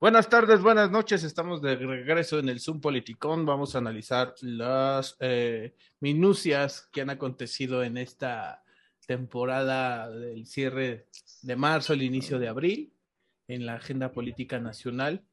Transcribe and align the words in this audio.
Buenas 0.00 0.28
tardes, 0.28 0.62
buenas 0.62 0.92
noches. 0.92 1.24
Estamos 1.24 1.60
de 1.60 1.74
regreso 1.74 2.38
en 2.38 2.48
el 2.48 2.60
Zoom 2.60 2.80
Politicón. 2.80 3.44
Vamos 3.44 3.74
a 3.74 3.78
analizar 3.78 4.32
las 4.42 5.16
eh, 5.18 5.74
minucias 5.98 6.88
que 6.92 7.00
han 7.00 7.10
acontecido 7.10 7.82
en 7.82 7.96
esta 7.96 8.62
temporada 9.08 10.08
del 10.08 10.46
cierre 10.46 11.08
de 11.42 11.56
marzo, 11.56 11.94
el 11.94 12.02
inicio 12.02 12.38
de 12.38 12.46
abril, 12.46 12.92
en 13.48 13.66
la 13.66 13.74
agenda 13.74 14.12
política 14.12 14.60
nacional. 14.60 15.24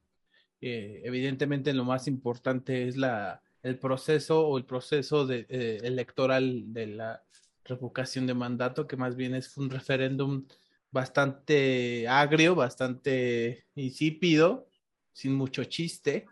Eh, 0.62 1.00
evidentemente, 1.04 1.72
lo 1.72 1.84
más 1.84 2.08
importante 2.08 2.88
es 2.88 2.98
la, 2.98 3.44
el 3.62 3.78
proceso 3.78 4.48
o 4.48 4.58
el 4.58 4.66
proceso 4.66 5.28
de, 5.28 5.46
eh, 5.48 5.78
electoral 5.84 6.74
de 6.74 6.88
la 6.88 7.24
revocación 7.66 8.26
de 8.26 8.34
mandato, 8.34 8.88
que 8.88 8.98
más 8.98 9.16
bien 9.16 9.36
es 9.36 9.58
un 9.58 9.70
referéndum 9.70 10.48
bastante 10.96 12.08
agrio, 12.08 12.56
bastante 12.56 13.66
insípido, 13.76 14.70
sin 15.12 15.36
mucho 15.36 15.66
chiste. 15.66 16.26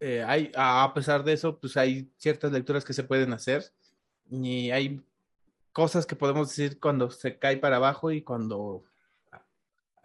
Eh, 0.00 0.24
hay, 0.26 0.50
a 0.56 0.92
pesar 0.92 1.22
de 1.22 1.34
eso, 1.34 1.56
pues 1.56 1.76
hay 1.76 2.10
ciertas 2.16 2.50
lecturas 2.50 2.84
que 2.84 2.92
se 2.92 3.04
pueden 3.04 3.32
hacer 3.32 3.64
y 4.28 4.72
hay 4.72 5.00
cosas 5.72 6.04
que 6.04 6.16
podemos 6.16 6.48
decir 6.48 6.80
cuando 6.80 7.10
se 7.10 7.38
cae 7.38 7.58
para 7.58 7.76
abajo 7.76 8.10
y 8.10 8.22
cuando 8.22 8.82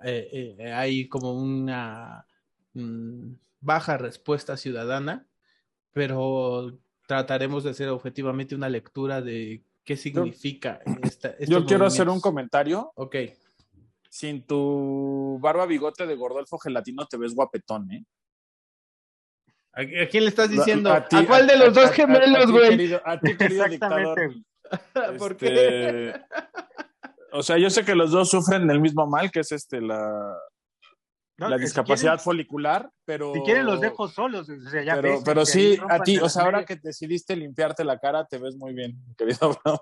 eh, 0.04 0.56
eh, 0.60 0.72
hay 0.72 1.10
como 1.10 1.34
una 1.34 2.28
mm, 2.74 3.32
baja 3.62 3.98
respuesta 3.98 4.58
ciudadana, 4.58 5.26
pero 5.92 6.78
trataremos 7.08 7.64
de 7.64 7.72
hacer 7.72 7.90
objetivamente 7.90 8.54
una 8.54 8.70
lectura 8.70 9.24
de 9.24 9.64
qué 9.84 9.98
significa 9.98 10.82
esta. 11.02 11.36
Yo 11.40 11.66
quiero 11.66 11.88
hacer 11.88 12.10
un 12.10 12.22
comentario. 12.22 12.92
Ok 12.94 13.16
sin 14.12 14.46
tu 14.46 15.40
barba 15.40 15.66
bigote 15.66 16.06
de 16.06 16.16
Gordolfo 16.16 16.58
Gelatino 16.58 17.06
te 17.08 17.18
ves 17.18 17.34
guapetón, 17.34 17.90
¿eh? 17.94 18.04
¿A, 19.74 19.86
quién 20.10 20.26
le 20.26 20.30
estás 20.30 20.50
diciendo? 20.50 20.92
¿A, 20.92 21.08
cuál 21.26 21.48
de 21.48 21.58
los 21.58 21.74
dos 21.74 21.92
gemelos, 21.92 22.52
güey? 22.52 22.94
A, 23.06 23.18
ti, 23.18 23.38
querido 23.38 23.66
dictador. 23.70 24.34
¿Por 25.18 25.38
qué? 25.38 26.10
Este, 26.10 26.26
o 27.32 27.42
sea, 27.42 27.58
yo 27.58 27.70
sé 27.70 27.86
que 27.86 27.96
los 27.96 28.12
dos 28.12 28.30
sufren 28.30 28.68
del 28.68 28.82
mismo 28.82 29.08
mal, 29.08 29.32
que 29.32 29.40
es 29.40 29.54
este 29.54 29.80
la, 29.80 30.38
la 31.38 31.58
discapacidad 31.58 32.20
folicular, 32.20 32.92
pero. 33.06 33.34
Si 33.34 33.40
quieren 33.44 33.66
los 33.66 33.80
dejo 33.80 34.10
solos. 34.10 34.48
pero, 34.74 35.22
pero 35.24 35.46
sí, 35.46 35.80
a 35.90 36.00
ti, 36.00 36.18
o 36.18 36.28
sea, 36.28 36.44
ahora 36.44 36.66
que 36.66 36.76
decidiste 36.76 37.34
limpiarte 37.38 37.86
la 37.86 37.98
cara, 37.98 38.26
te 38.26 38.40
ves 38.40 38.58
muy 38.58 38.74
bien, 38.74 38.98
querido 39.18 39.58
Abraham. 39.64 39.80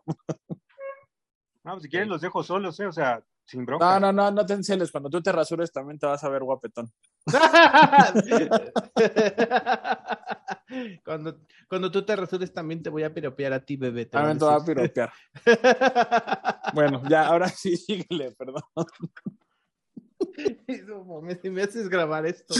No, 1.63 1.79
si 1.79 1.89
quieren 1.89 2.09
los 2.09 2.21
dejo 2.21 2.43
solos, 2.43 2.79
¿eh? 2.79 2.85
O 2.85 2.91
sea, 2.91 3.23
sin 3.49 3.65
No, 3.65 3.99
no, 3.99 4.13
no, 4.13 4.29
no 4.29 4.45
te 4.45 4.53
enceles. 4.53 4.91
Cuando 4.91 5.09
tú 5.09 5.23
te 5.23 5.31
rasures 5.31 5.71
también 5.71 5.97
te 5.97 6.05
vas 6.05 6.23
a 6.23 6.29
ver 6.29 6.43
guapetón. 6.43 6.93
cuando, 11.03 11.39
cuando 11.67 11.89
tú 11.89 12.05
te 12.05 12.15
rasures 12.15 12.53
también 12.53 12.83
te 12.83 12.91
voy 12.91 13.01
a 13.03 13.11
piropear 13.11 13.53
a 13.53 13.65
ti, 13.65 13.75
bebé. 13.75 14.05
Te 14.05 14.11
también 14.11 14.37
te 14.37 14.45
voy 14.45 14.53
a 14.53 14.63
piropear. 14.63 15.11
bueno, 16.75 17.01
ya, 17.09 17.25
ahora 17.25 17.49
sí, 17.49 17.75
síguele, 17.75 18.35
perdón. 18.37 18.61
si 21.41 21.49
me 21.49 21.63
haces 21.63 21.89
grabar 21.89 22.27
esto, 22.27 22.53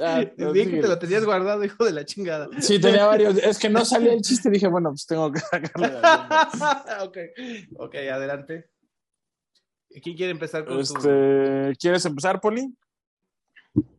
Ah, 0.00 0.24
Bien 0.52 0.70
que 0.70 0.80
te 0.80 0.88
lo 0.88 0.98
tenías 0.98 1.24
guardado, 1.24 1.64
hijo 1.64 1.84
de 1.84 1.92
la 1.92 2.04
chingada. 2.04 2.48
Sí, 2.60 2.80
tenía 2.80 3.06
varios. 3.06 3.36
Es 3.38 3.58
que 3.58 3.68
no 3.68 3.84
salía 3.84 4.12
el 4.12 4.22
chiste, 4.22 4.50
dije, 4.50 4.66
bueno, 4.68 4.90
pues 4.90 5.06
tengo 5.06 5.30
que 5.32 5.40
sacarle. 5.40 5.88
ok, 7.04 7.18
ok, 7.76 7.94
adelante. 8.12 8.70
¿Quién 10.02 10.16
quiere 10.16 10.32
empezar 10.32 10.64
con 10.64 10.80
este, 10.80 11.72
¿Quieres 11.78 12.04
empezar, 12.06 12.40
Poli? 12.40 12.74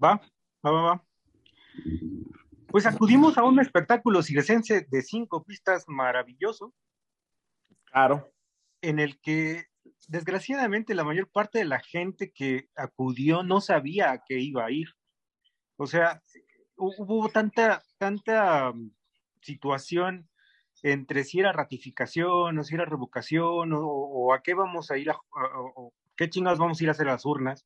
Va, 0.03 0.19
va, 0.65 0.71
va, 0.71 0.81
va. 0.81 1.05
Pues 2.67 2.85
acudimos 2.87 3.37
a 3.37 3.43
un 3.43 3.59
espectáculo 3.59 4.23
circense 4.23 4.87
de 4.89 5.01
cinco 5.03 5.43
pistas 5.43 5.83
maravilloso. 5.87 6.73
Claro. 7.85 8.31
En 8.81 8.99
el 8.99 9.19
que 9.19 9.67
desgraciadamente 10.07 10.95
la 10.95 11.03
mayor 11.03 11.29
parte 11.29 11.59
de 11.59 11.65
la 11.65 11.79
gente 11.79 12.31
que 12.31 12.69
acudió 12.75 13.43
no 13.43 13.61
sabía 13.61 14.11
a 14.11 14.23
qué 14.25 14.39
iba 14.39 14.65
a 14.65 14.71
ir. 14.71 14.87
O 15.77 15.87
sea, 15.87 16.21
hubo 16.77 17.29
tanta, 17.29 17.83
tanta 17.97 18.71
mm, 18.71 18.91
situación 19.41 20.29
entre 20.81 21.23
si 21.23 21.39
era 21.39 21.51
ratificación 21.51 22.57
o 22.57 22.63
si 22.63 22.75
era 22.75 22.85
revocación 22.85 23.71
o, 23.73 24.33
a 24.33 24.41
qué 24.41 24.53
vamos 24.53 24.91
a 24.91 24.97
ir 24.97 25.11
a, 25.11 25.15
o, 25.75 25.93
qué 26.17 26.29
chingados 26.29 26.59
vamos 26.59 26.79
a 26.79 26.83
ir 26.83 26.89
a 26.89 26.91
hacer 26.91 27.07
las 27.07 27.25
urnas. 27.25 27.65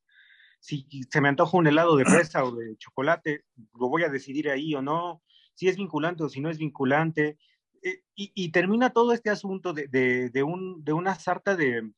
Si 0.59 0.87
se 1.09 1.21
me 1.21 1.29
antoja 1.29 1.57
un 1.57 1.67
helado 1.67 1.95
de 1.97 2.05
fresa 2.05 2.43
o 2.43 2.51
de 2.51 2.77
chocolate, 2.77 3.45
lo 3.79 3.89
voy 3.89 4.03
a 4.03 4.09
decidir 4.09 4.49
ahí 4.49 4.73
o 4.75 4.81
no, 4.81 5.21
si 5.53 5.67
es 5.67 5.77
vinculante 5.77 6.23
o 6.23 6.29
si 6.29 6.41
no 6.41 6.49
es 6.49 6.57
vinculante. 6.57 7.37
Eh, 7.83 8.01
y, 8.15 8.51
termina 8.51 8.89
todo 8.89 9.13
este 9.13 9.29
asunto 9.29 9.71
de, 9.73 9.87
de, 9.87 10.43
un, 10.43 10.83
de 10.83 10.93
una 10.93 11.15
sarta 11.15 11.55
de, 11.55 11.91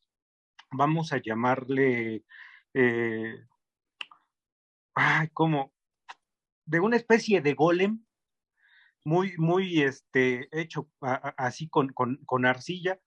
vamos 0.72 1.14
a 1.14 1.22
llamarle, 1.22 2.24
eh, 2.74 3.46
ay, 4.94 5.30
¿cómo? 5.34 5.74
De 6.70 6.80
una 6.80 6.98
especie 6.98 7.42
de 7.42 7.56
golem 7.56 8.06
muy, 9.04 9.36
muy 9.38 9.82
este, 9.82 10.48
hecho 10.52 10.90
así 11.02 11.68
con, 11.68 11.90
con, 11.90 12.46
arcilla, 12.46 13.00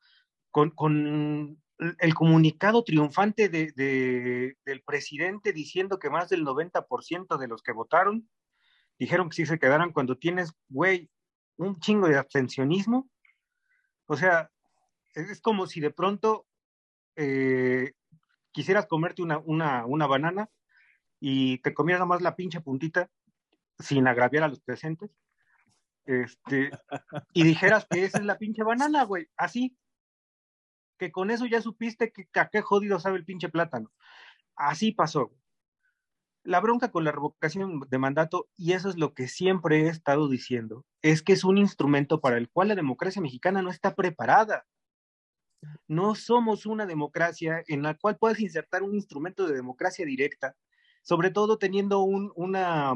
con, 0.50 0.70
con, 0.70 1.62
el 1.98 2.14
comunicado 2.14 2.82
triunfante 2.82 3.48
de, 3.48 4.56
del 4.64 4.82
presidente 4.82 5.52
diciendo 5.52 5.98
que 5.98 6.10
más 6.10 6.28
del 6.28 6.44
90% 6.44 7.38
de 7.38 7.48
los 7.48 7.62
que 7.62 7.72
votaron 7.72 8.28
dijeron 8.98 9.28
que 9.28 9.36
sí 9.36 9.46
se 9.46 9.58
quedaran 9.58 9.92
cuando 9.92 10.16
tienes, 10.18 10.52
güey, 10.68 11.10
un 11.56 11.78
chingo 11.80 12.08
de 12.08 12.18
abstencionismo. 12.18 13.08
O 14.06 14.16
sea, 14.16 14.50
es 15.14 15.40
como 15.40 15.66
si 15.66 15.80
de 15.80 15.90
pronto 15.90 16.46
eh, 17.16 17.92
quisieras 18.52 18.86
comerte 18.86 19.22
una, 19.22 19.38
una, 19.38 19.86
una 19.86 20.06
banana 20.06 20.50
y 21.20 21.58
te 21.58 21.74
comieras 21.74 22.00
nada 22.00 22.08
más 22.08 22.22
la 22.22 22.36
pinche 22.36 22.60
puntita 22.60 23.10
sin 23.78 24.06
agraviar 24.06 24.44
a 24.44 24.48
los 24.48 24.60
presentes, 24.60 25.10
este, 26.04 26.70
y 27.32 27.44
dijeras 27.44 27.86
que 27.88 28.04
esa 28.04 28.18
es 28.18 28.24
la 28.24 28.38
pinche 28.38 28.62
banana, 28.62 29.04
güey, 29.04 29.28
así, 29.36 29.76
que 30.98 31.12
con 31.12 31.30
eso 31.30 31.46
ya 31.46 31.60
supiste 31.60 32.12
que 32.12 32.26
a 32.38 32.48
qué 32.48 32.62
jodido 32.62 33.00
sabe 33.00 33.18
el 33.18 33.24
pinche 33.24 33.48
plátano. 33.48 33.90
Así 34.54 34.92
pasó. 34.92 35.32
La 36.44 36.60
bronca 36.60 36.90
con 36.90 37.04
la 37.04 37.12
revocación 37.12 37.80
de 37.88 37.98
mandato, 37.98 38.48
y 38.56 38.72
eso 38.72 38.88
es 38.88 38.96
lo 38.96 39.14
que 39.14 39.28
siempre 39.28 39.82
he 39.82 39.88
estado 39.88 40.28
diciendo, 40.28 40.84
es 41.00 41.22
que 41.22 41.32
es 41.32 41.44
un 41.44 41.58
instrumento 41.58 42.20
para 42.20 42.36
el 42.36 42.48
cual 42.50 42.68
la 42.68 42.74
democracia 42.74 43.22
mexicana 43.22 43.62
no 43.62 43.70
está 43.70 43.94
preparada. 43.94 44.66
No 45.86 46.16
somos 46.16 46.66
una 46.66 46.86
democracia 46.86 47.62
en 47.68 47.82
la 47.82 47.94
cual 47.94 48.18
puedes 48.18 48.40
insertar 48.40 48.82
un 48.82 48.94
instrumento 48.94 49.46
de 49.46 49.54
democracia 49.54 50.04
directa, 50.04 50.56
sobre 51.02 51.30
todo 51.30 51.58
teniendo 51.58 52.00
un, 52.00 52.32
una, 52.34 52.94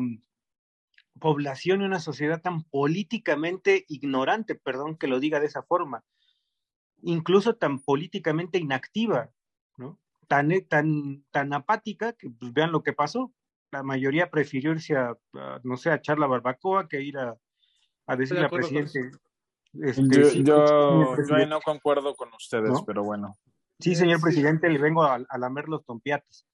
población 1.19 1.83
y 1.83 1.85
una 1.85 2.01
sociedad 2.01 2.41
tan 2.41 2.65
políticamente 2.65 3.85
ignorante, 3.89 4.55
perdón 4.55 4.97
que 4.97 5.07
lo 5.07 5.21
diga 5.21 5.41
de 5.41 5.47
esa 5.47 5.63
forma, 5.63 6.05
incluso 7.03 7.57
tan 7.57 7.81
políticamente 7.81 8.59
inactiva, 8.59 9.31
¿no? 9.77 9.99
Tan, 10.29 10.51
eh, 10.51 10.63
tan, 10.63 11.25
tan 11.31 11.53
apática 11.53 12.13
que 12.13 12.31
pues, 12.31 12.53
vean 12.53 12.73
lo 12.73 12.83
que 12.83 12.93
pasó. 12.93 13.33
La 13.71 13.83
mayoría 13.83 14.31
prefirió 14.31 14.73
irse 14.73 14.97
a, 14.97 15.17
no 15.63 15.77
sé, 15.77 15.91
a 15.91 15.97
echar 15.97 16.19
la 16.19 16.27
barbacoa 16.27 16.89
que 16.89 17.03
ir 17.03 17.19
a, 17.19 17.37
a 18.07 18.17
decirle 18.17 18.45
al 18.45 18.51
presidente. 18.51 19.11
Este, 19.75 20.43
yo, 20.43 21.17
yo, 21.29 21.47
no 21.47 21.61
concuerdo 21.61 22.15
con 22.15 22.33
ustedes, 22.35 22.81
pero 22.87 23.05
bueno. 23.05 23.37
Sí, 23.79 23.95
señor 23.95 24.21
presidente, 24.21 24.71
le 24.71 24.79
vengo 24.79 25.03
a, 25.03 25.19
a 25.29 25.39
lamer 25.39 25.69
los 25.69 25.85
tompiates. 25.85 26.47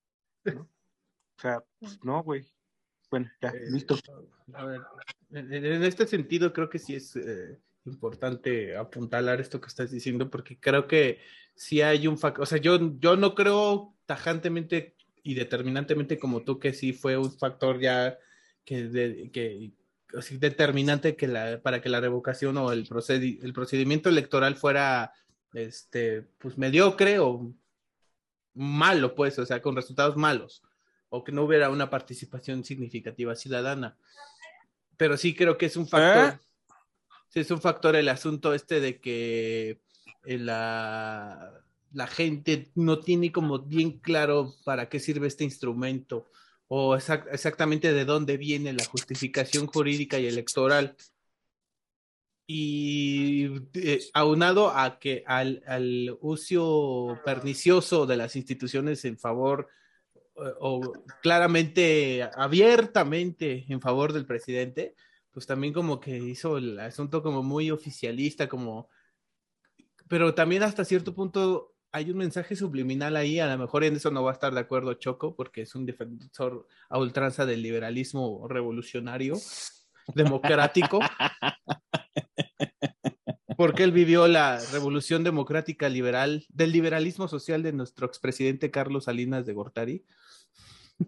O 0.44 1.40
sea, 1.40 1.62
pues, 1.78 1.98
no, 2.02 2.22
güey. 2.22 2.44
Bueno, 3.12 3.30
ya, 3.42 3.50
eh, 3.50 3.70
listo. 3.70 3.98
A 4.54 4.64
ver, 4.64 4.80
en, 5.32 5.82
este 5.82 6.06
sentido 6.06 6.50
creo 6.54 6.70
que 6.70 6.78
sí 6.78 6.94
es 6.94 7.14
eh, 7.14 7.58
importante 7.84 8.74
apuntalar 8.74 9.38
esto 9.38 9.60
que 9.60 9.68
estás 9.68 9.90
diciendo, 9.90 10.30
porque 10.30 10.58
creo 10.58 10.88
que 10.88 11.18
sí 11.54 11.82
hay 11.82 12.06
un 12.06 12.16
factor, 12.16 12.42
o 12.42 12.46
sea, 12.46 12.56
yo, 12.56 12.98
yo 12.98 13.16
no 13.16 13.34
creo 13.34 13.94
tajantemente 14.06 14.96
y 15.22 15.34
determinantemente 15.34 16.18
como 16.18 16.42
tú 16.42 16.58
que 16.58 16.72
sí 16.72 16.94
fue 16.94 17.18
un 17.18 17.30
factor 17.30 17.78
ya 17.80 18.18
que, 18.64 19.30
que 19.30 19.72
así, 20.16 20.38
determinante 20.38 21.14
que 21.14 21.28
la, 21.28 21.60
para 21.60 21.82
que 21.82 21.90
la 21.90 22.00
revocación 22.00 22.56
o 22.56 22.72
el, 22.72 22.88
el 23.42 23.52
procedimiento 23.52 24.08
electoral 24.08 24.56
fuera 24.56 25.12
este 25.52 26.22
pues 26.38 26.56
mediocre 26.56 27.18
o 27.18 27.52
malo 28.54 29.14
pues, 29.14 29.38
o 29.38 29.44
sea, 29.44 29.60
con 29.60 29.76
resultados 29.76 30.16
malos 30.16 30.62
o 31.14 31.22
que 31.22 31.30
no 31.30 31.44
hubiera 31.44 31.70
una 31.70 31.90
participación 31.90 32.64
significativa 32.64 33.36
ciudadana. 33.36 33.96
Pero 34.96 35.16
sí 35.16 35.34
creo 35.34 35.58
que 35.58 35.66
es 35.66 35.76
un 35.76 35.86
factor. 35.86 36.34
¿Eh? 36.34 36.38
Sí, 37.28 37.40
es 37.40 37.50
un 37.50 37.60
factor 37.60 37.96
el 37.96 38.08
asunto 38.08 38.54
este 38.54 38.80
de 38.80 39.00
que 39.00 39.80
eh, 40.24 40.38
la 40.38 41.62
la 41.92 42.06
gente 42.06 42.70
no 42.74 43.00
tiene 43.00 43.32
como 43.32 43.58
bien 43.58 43.98
claro 43.98 44.54
para 44.64 44.88
qué 44.88 44.98
sirve 44.98 45.26
este 45.26 45.44
instrumento 45.44 46.28
o 46.68 46.96
exactamente 46.96 47.92
de 47.92 48.04
dónde 48.06 48.38
viene 48.38 48.72
la 48.72 48.84
justificación 48.84 49.66
jurídica 49.66 50.18
y 50.18 50.26
electoral. 50.26 50.96
Y 52.46 53.50
eh, 53.74 54.00
aunado 54.14 54.70
a 54.70 54.98
que 54.98 55.22
al, 55.26 55.62
al, 55.66 56.16
uso 56.22 57.18
pernicioso 57.26 58.06
de 58.06 58.16
las 58.16 58.36
instituciones 58.36 59.04
en 59.04 59.18
favor 59.18 59.68
o 60.34 60.92
claramente, 61.22 62.28
abiertamente 62.34 63.64
en 63.68 63.80
favor 63.80 64.12
del 64.12 64.26
presidente, 64.26 64.94
pues 65.30 65.46
también 65.46 65.72
como 65.72 66.00
que 66.00 66.16
hizo 66.18 66.58
el 66.58 66.78
asunto 66.78 67.22
como 67.22 67.42
muy 67.42 67.70
oficialista, 67.70 68.48
como, 68.48 68.88
pero 70.08 70.34
también 70.34 70.62
hasta 70.62 70.84
cierto 70.84 71.14
punto 71.14 71.74
hay 71.90 72.10
un 72.10 72.16
mensaje 72.16 72.56
subliminal 72.56 73.16
ahí, 73.16 73.38
a 73.38 73.46
lo 73.46 73.58
mejor 73.58 73.84
en 73.84 73.96
eso 73.96 74.10
no 74.10 74.22
va 74.22 74.30
a 74.30 74.34
estar 74.34 74.54
de 74.54 74.60
acuerdo 74.60 74.94
Choco, 74.94 75.36
porque 75.36 75.62
es 75.62 75.74
un 75.74 75.84
defensor 75.84 76.66
a 76.88 76.98
ultranza 76.98 77.44
del 77.44 77.62
liberalismo 77.62 78.46
revolucionario, 78.48 79.36
democrático, 80.14 81.00
porque 83.56 83.84
él 83.84 83.92
vivió 83.92 84.26
la 84.26 84.58
revolución 84.72 85.22
democrática 85.22 85.90
liberal, 85.90 86.46
del 86.48 86.72
liberalismo 86.72 87.28
social 87.28 87.62
de 87.62 87.72
nuestro 87.72 88.06
expresidente 88.06 88.70
Carlos 88.70 89.04
Salinas 89.04 89.44
de 89.44 89.52
Gortari. 89.52 90.04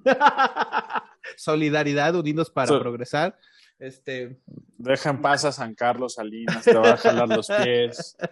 Solidaridad, 1.36 2.14
unidos 2.14 2.50
para 2.50 2.78
progresar. 2.78 3.38
Este. 3.78 4.40
Deja 4.78 5.10
en 5.10 5.20
paz 5.20 5.44
a 5.44 5.52
San 5.52 5.74
Carlos 5.74 6.14
Salinas, 6.14 6.64
te 6.64 6.74
va 6.74 6.92
a 6.92 6.96
jalar 6.96 7.28
los 7.28 7.48
pies. 7.48 8.16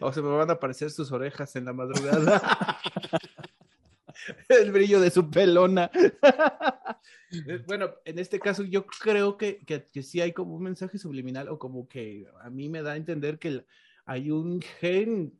O 0.00 0.12
se 0.12 0.20
me 0.20 0.28
van 0.30 0.50
a 0.50 0.54
aparecer 0.54 0.90
sus 0.90 1.12
orejas 1.12 1.54
en 1.54 1.66
la 1.66 1.72
madrugada. 1.72 2.42
El 4.48 4.72
brillo 4.72 5.00
de 5.00 5.08
su 5.08 5.30
pelona. 5.30 5.88
bueno, 7.68 7.90
en 8.04 8.18
este 8.18 8.40
caso 8.40 8.64
yo 8.64 8.84
creo 8.86 9.36
que, 9.36 9.64
que, 9.64 10.02
sí 10.02 10.20
hay 10.20 10.32
como 10.32 10.56
un 10.56 10.64
mensaje 10.64 10.98
subliminal 10.98 11.48
o 11.48 11.60
como 11.60 11.86
que 11.86 12.26
a 12.40 12.50
mí 12.50 12.68
me 12.68 12.82
da 12.82 12.94
a 12.94 12.96
entender 12.96 13.38
que 13.38 13.64
hay 14.04 14.32
un 14.32 14.60
gen 14.60 15.38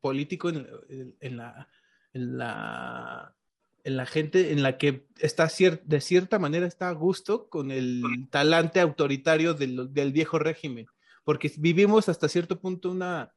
político 0.00 0.48
en, 0.48 1.36
la, 1.36 1.68
en 2.12 2.36
la 2.36 3.36
en 3.84 3.96
la 3.96 4.06
gente 4.06 4.52
en 4.52 4.62
la 4.62 4.76
que 4.78 5.06
está 5.18 5.48
de 5.84 6.00
cierta 6.00 6.38
manera 6.38 6.66
está 6.66 6.88
a 6.88 6.92
gusto 6.92 7.48
con 7.48 7.70
el 7.70 8.28
talante 8.30 8.80
autoritario 8.80 9.54
del, 9.54 10.12
viejo 10.12 10.38
régimen, 10.38 10.86
porque 11.24 11.52
vivimos 11.56 12.08
hasta 12.08 12.28
cierto 12.28 12.60
punto 12.60 12.90
una, 12.90 13.34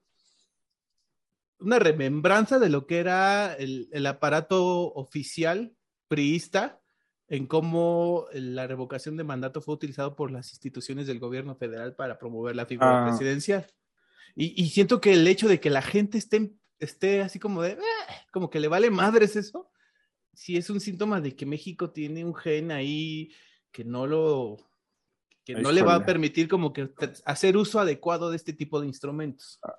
una 1.59 1.79
remembranza 1.79 2.59
de 2.59 2.69
lo 2.69 2.85
que 2.85 2.99
era 2.99 3.53
el, 3.53 4.05
aparato 4.05 4.93
oficial 4.93 5.73
priista 6.07 6.81
en 7.27 7.47
cómo 7.47 8.25
la 8.33 8.67
revocación 8.67 9.15
de 9.15 9.23
mandato 9.23 9.61
fue 9.61 9.75
utilizado 9.75 10.15
por 10.15 10.31
las 10.31 10.51
instituciones 10.51 11.07
del 11.07 11.19
gobierno 11.19 11.55
federal 11.55 11.95
para 11.95 12.19
promover 12.19 12.55
la 12.57 12.65
figura 12.65 13.05
ah. 13.05 13.07
presidencial. 13.07 13.67
Y, 14.35 14.69
siento 14.69 15.01
que 15.01 15.13
el 15.13 15.27
hecho 15.27 15.47
de 15.47 15.59
que 15.59 15.69
la 15.69 15.81
gente 15.81 16.17
esté, 16.17 16.53
esté 16.79 17.21
así 17.21 17.37
como 17.39 17.61
de, 17.61 17.71
eh", 17.71 17.77
como 18.31 18.49
que 18.49 18.61
le 18.61 18.69
vale 18.69 18.89
madres 18.89 19.35
eso, 19.35 19.70
sí 20.33 20.57
es 20.57 20.69
un 20.69 20.79
síntoma 20.79 21.21
de 21.21 21.35
que 21.35 21.45
México 21.45 21.91
tiene 21.91 22.25
un 22.25 22.35
gen 22.35 22.71
ahí 22.71 23.31
que 23.71 23.83
no 23.83 24.07
lo 24.07 24.57
que 25.43 25.55
no 25.55 25.71
le 25.71 25.81
va 25.81 25.95
a 25.95 26.05
permitir 26.05 26.47
como 26.47 26.71
que 26.71 26.89
hacer 27.25 27.57
uso 27.57 27.79
adecuado 27.79 28.29
de 28.29 28.35
este 28.35 28.53
tipo 28.53 28.79
de 28.79 28.87
instrumentos. 28.87 29.59
Ah. 29.63 29.75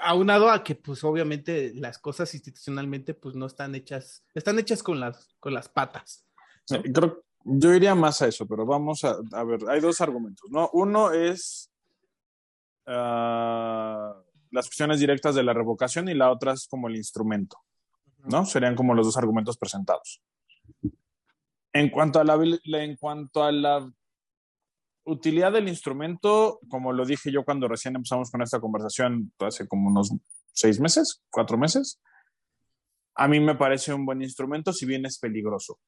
Aunado 0.00 0.50
a 0.50 0.62
que 0.62 0.74
pues 0.74 1.04
obviamente 1.04 1.72
las 1.74 1.98
cosas 1.98 2.34
institucionalmente 2.34 3.14
pues 3.14 3.34
no 3.34 3.46
están 3.46 3.74
hechas, 3.74 4.24
están 4.34 4.58
hechas 4.58 4.82
con 4.82 5.00
las, 5.00 5.34
con 5.38 5.54
las 5.54 5.68
patas. 5.68 6.26
Creo, 6.66 7.24
yo 7.44 7.74
iría 7.74 7.94
más 7.94 8.22
a 8.22 8.28
eso, 8.28 8.46
pero 8.46 8.64
vamos 8.64 9.04
a, 9.04 9.16
a 9.32 9.44
ver, 9.44 9.60
hay 9.68 9.80
dos 9.80 10.00
argumentos, 10.00 10.50
¿no? 10.50 10.70
Uno 10.72 11.12
es 11.12 11.70
ah, 12.86 14.14
las 14.50 14.66
cuestiones 14.66 15.00
directas 15.00 15.34
de 15.34 15.42
la 15.42 15.52
revocación 15.52 16.08
y 16.08 16.14
la 16.14 16.30
otra 16.30 16.52
es 16.52 16.66
como 16.68 16.88
el 16.88 16.96
instrumento. 16.96 17.58
¿No? 18.24 18.44
Serían 18.46 18.74
como 18.74 18.94
los 18.94 19.06
dos 19.06 19.16
argumentos 19.16 19.56
presentados. 19.56 20.22
En 21.72 21.90
cuanto 21.90 22.20
a 22.20 22.24
la, 22.24 22.38
en 22.64 22.96
cuanto 22.96 23.42
a 23.42 23.52
la 23.52 23.92
utilidad 25.04 25.52
del 25.52 25.68
instrumento, 25.68 26.60
como 26.68 26.92
lo 26.92 27.04
dije 27.04 27.32
yo 27.32 27.44
cuando 27.44 27.68
recién 27.68 27.96
empezamos 27.96 28.30
con 28.30 28.42
esta 28.42 28.60
conversación, 28.60 29.32
hace 29.38 29.66
como 29.66 29.88
unos 29.88 30.12
seis 30.52 30.80
meses, 30.80 31.22
cuatro 31.30 31.56
meses, 31.56 32.00
a 33.14 33.28
mí 33.28 33.40
me 33.40 33.54
parece 33.54 33.92
un 33.92 34.06
buen 34.06 34.22
instrumento, 34.22 34.72
si 34.72 34.86
bien 34.86 35.04
es 35.06 35.18
peligroso. 35.18 35.78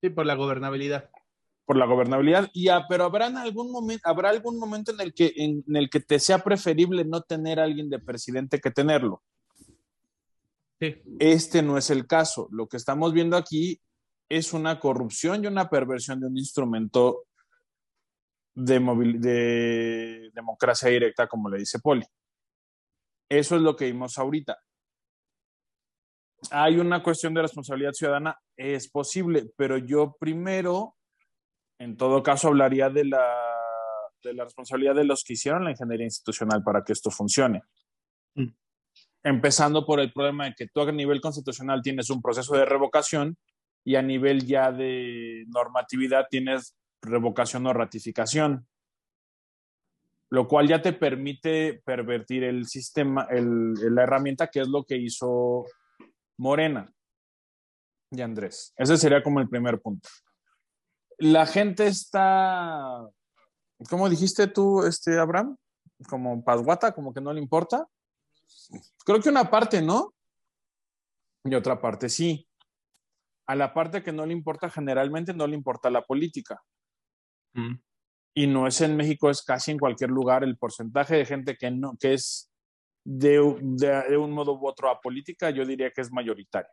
Sí, 0.00 0.10
por 0.10 0.26
la 0.26 0.34
gobernabilidad. 0.34 1.10
Por 1.64 1.76
la 1.76 1.86
gobernabilidad, 1.86 2.50
y 2.52 2.66
pero 2.88 3.04
habrá 3.04 3.26
algún 3.26 3.70
momento, 3.70 4.02
habrá 4.08 4.30
algún 4.30 4.58
momento 4.58 4.92
en 4.92 5.00
el 5.00 5.14
que 5.14 5.32
en, 5.36 5.64
el 5.76 5.88
que 5.88 6.00
te 6.00 6.18
sea 6.18 6.38
preferible 6.40 7.04
no 7.04 7.22
tener 7.22 7.60
a 7.60 7.64
alguien 7.64 7.88
de 7.88 8.00
presidente 8.00 8.60
que 8.60 8.72
tenerlo. 8.72 9.22
Este 11.18 11.62
no 11.62 11.78
es 11.78 11.90
el 11.90 12.06
caso. 12.06 12.48
Lo 12.50 12.68
que 12.68 12.76
estamos 12.76 13.12
viendo 13.12 13.36
aquí 13.36 13.80
es 14.28 14.52
una 14.52 14.80
corrupción 14.80 15.44
y 15.44 15.46
una 15.46 15.68
perversión 15.68 16.20
de 16.20 16.26
un 16.26 16.36
instrumento 16.36 17.26
de, 18.54 18.80
de 19.18 20.30
democracia 20.32 20.88
directa, 20.88 21.28
como 21.28 21.48
le 21.48 21.58
dice 21.58 21.78
Poli. 21.78 22.04
Eso 23.28 23.56
es 23.56 23.62
lo 23.62 23.76
que 23.76 23.86
vimos 23.86 24.18
ahorita. 24.18 24.58
Hay 26.50 26.78
una 26.78 27.02
cuestión 27.02 27.34
de 27.34 27.42
responsabilidad 27.42 27.92
ciudadana, 27.92 28.36
es 28.56 28.88
posible, 28.90 29.50
pero 29.56 29.78
yo 29.78 30.16
primero, 30.18 30.96
en 31.78 31.96
todo 31.96 32.22
caso, 32.22 32.48
hablaría 32.48 32.90
de 32.90 33.04
la, 33.04 33.24
de 34.24 34.34
la 34.34 34.44
responsabilidad 34.44 34.96
de 34.96 35.04
los 35.04 35.22
que 35.22 35.34
hicieron 35.34 35.64
la 35.64 35.70
ingeniería 35.70 36.06
institucional 36.06 36.64
para 36.64 36.82
que 36.82 36.92
esto 36.92 37.10
funcione. 37.10 37.62
Mm 38.34 38.61
empezando 39.22 39.86
por 39.86 40.00
el 40.00 40.12
problema 40.12 40.46
de 40.46 40.54
que 40.54 40.68
tú 40.68 40.80
a 40.80 40.92
nivel 40.92 41.20
constitucional 41.20 41.82
tienes 41.82 42.10
un 42.10 42.20
proceso 42.20 42.54
de 42.56 42.64
revocación 42.64 43.36
y 43.84 43.96
a 43.96 44.02
nivel 44.02 44.46
ya 44.46 44.72
de 44.72 45.44
normatividad 45.48 46.26
tienes 46.30 46.76
revocación 47.00 47.66
o 47.66 47.72
ratificación, 47.72 48.66
lo 50.30 50.48
cual 50.48 50.68
ya 50.68 50.80
te 50.80 50.92
permite 50.92 51.82
pervertir 51.84 52.44
el 52.44 52.66
sistema, 52.66 53.26
la 53.30 54.02
herramienta 54.02 54.48
que 54.48 54.60
es 54.60 54.68
lo 54.68 54.84
que 54.84 54.96
hizo 54.96 55.66
Morena 56.38 56.92
y 58.10 58.20
Andrés. 58.20 58.72
Ese 58.76 58.96
sería 58.96 59.22
como 59.22 59.40
el 59.40 59.48
primer 59.48 59.80
punto. 59.80 60.08
La 61.18 61.46
gente 61.46 61.86
está, 61.86 63.06
¿cómo 63.88 64.08
dijiste 64.08 64.46
tú, 64.46 64.84
este, 64.84 65.18
Abraham? 65.18 65.56
Como 66.08 66.42
pasguata, 66.42 66.92
como 66.92 67.12
que 67.12 67.20
no 67.20 67.32
le 67.32 67.40
importa. 67.40 67.86
Creo 69.04 69.20
que 69.20 69.28
una 69.28 69.50
parte 69.50 69.82
no 69.82 70.14
y 71.44 71.54
otra 71.54 71.80
parte 71.80 72.08
sí. 72.08 72.48
A 73.46 73.54
la 73.54 73.74
parte 73.74 74.02
que 74.02 74.12
no 74.12 74.24
le 74.24 74.32
importa 74.32 74.70
generalmente 74.70 75.34
no 75.34 75.46
le 75.46 75.56
importa 75.56 75.90
la 75.90 76.02
política. 76.02 76.62
Mm. 77.54 77.74
Y 78.34 78.46
no 78.46 78.66
es 78.66 78.80
en 78.80 78.96
México, 78.96 79.28
es 79.28 79.42
casi 79.42 79.72
en 79.72 79.78
cualquier 79.78 80.10
lugar 80.10 80.44
el 80.44 80.56
porcentaje 80.56 81.16
de 81.16 81.26
gente 81.26 81.56
que 81.56 81.70
no 81.70 81.96
que 82.00 82.14
es 82.14 82.50
de, 83.04 83.58
de, 83.60 84.16
un 84.16 84.30
modo 84.30 84.54
u 84.54 84.66
otro 84.66 84.88
a 84.88 85.00
política, 85.00 85.50
yo 85.50 85.66
diría 85.66 85.90
que 85.90 86.00
es 86.00 86.12
mayoritario. 86.12 86.70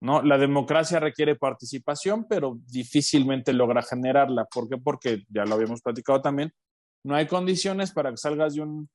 ¿no? 0.00 0.22
La 0.22 0.38
democracia 0.38 1.00
requiere 1.00 1.34
participación, 1.34 2.26
pero 2.28 2.58
difícilmente 2.66 3.52
logra 3.52 3.82
generarla. 3.82 4.44
¿Por 4.44 4.68
qué? 4.68 4.78
Porque, 4.78 5.24
ya 5.28 5.44
lo 5.44 5.56
habíamos 5.56 5.82
platicado 5.82 6.22
también, 6.22 6.54
no 7.04 7.16
hay 7.16 7.26
condiciones 7.26 7.92
para 7.92 8.10
que 8.10 8.16
salgas 8.16 8.54
de 8.54 8.62
un 8.62 8.88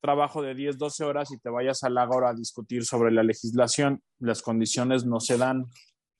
trabajo 0.00 0.42
de 0.42 0.54
10, 0.54 0.78
12 0.78 1.04
horas 1.04 1.30
y 1.30 1.38
te 1.38 1.50
vayas 1.50 1.82
al 1.84 1.98
Ágora 1.98 2.30
a 2.30 2.34
discutir 2.34 2.84
sobre 2.84 3.12
la 3.12 3.22
legislación. 3.22 4.02
Las 4.18 4.42
condiciones 4.42 5.04
no 5.04 5.20
se 5.20 5.36
dan. 5.36 5.66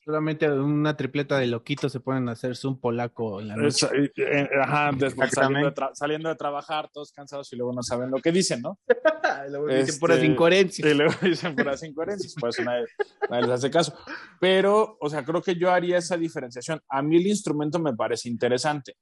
Solamente 0.02 0.50
una 0.50 0.96
tripleta 0.96 1.38
de 1.38 1.46
loquitos 1.46 1.92
se 1.92 2.00
pueden 2.00 2.28
hacer 2.30 2.54
un 2.64 2.80
polaco 2.80 3.38
en 3.40 3.48
la 3.48 3.56
noche. 3.56 3.86
Eh, 3.94 4.10
eh, 4.16 4.48
ajá, 4.62 4.92
después 4.96 5.30
saliendo 5.30 6.28
de, 6.30 6.36
trabajar, 6.36 6.88
todos 6.90 7.12
cansados 7.12 7.52
y 7.52 7.56
luego 7.56 7.74
no 7.74 7.82
saben 7.82 8.10
lo 8.10 8.18
que 8.18 8.32
dicen, 8.32 8.62
¿no? 8.62 8.78
luego 9.50 9.66
dicen 9.68 10.00
puras 10.00 10.16
este, 10.16 10.26
incoherencias. 10.26 10.90
Y 10.90 10.94
luego 10.94 11.12
dicen 11.20 11.54
puras 11.54 11.82
incoherencias, 11.82 12.34
pues 12.40 12.58
nadie, 12.64 12.86
nadie 13.28 13.42
les 13.42 13.50
hace 13.50 13.70
caso. 13.70 13.94
Pero, 14.40 14.96
o 15.00 15.10
sea, 15.10 15.22
creo 15.22 15.42
que 15.42 15.54
yo 15.54 15.70
haría 15.70 15.98
esa 15.98 16.16
diferenciación. 16.16 16.80
A 16.88 17.02
mí 17.02 17.18
el 17.18 17.26
instrumento 17.26 17.78
me 17.78 17.94
parece 17.94 18.30
interesante. 18.30 18.96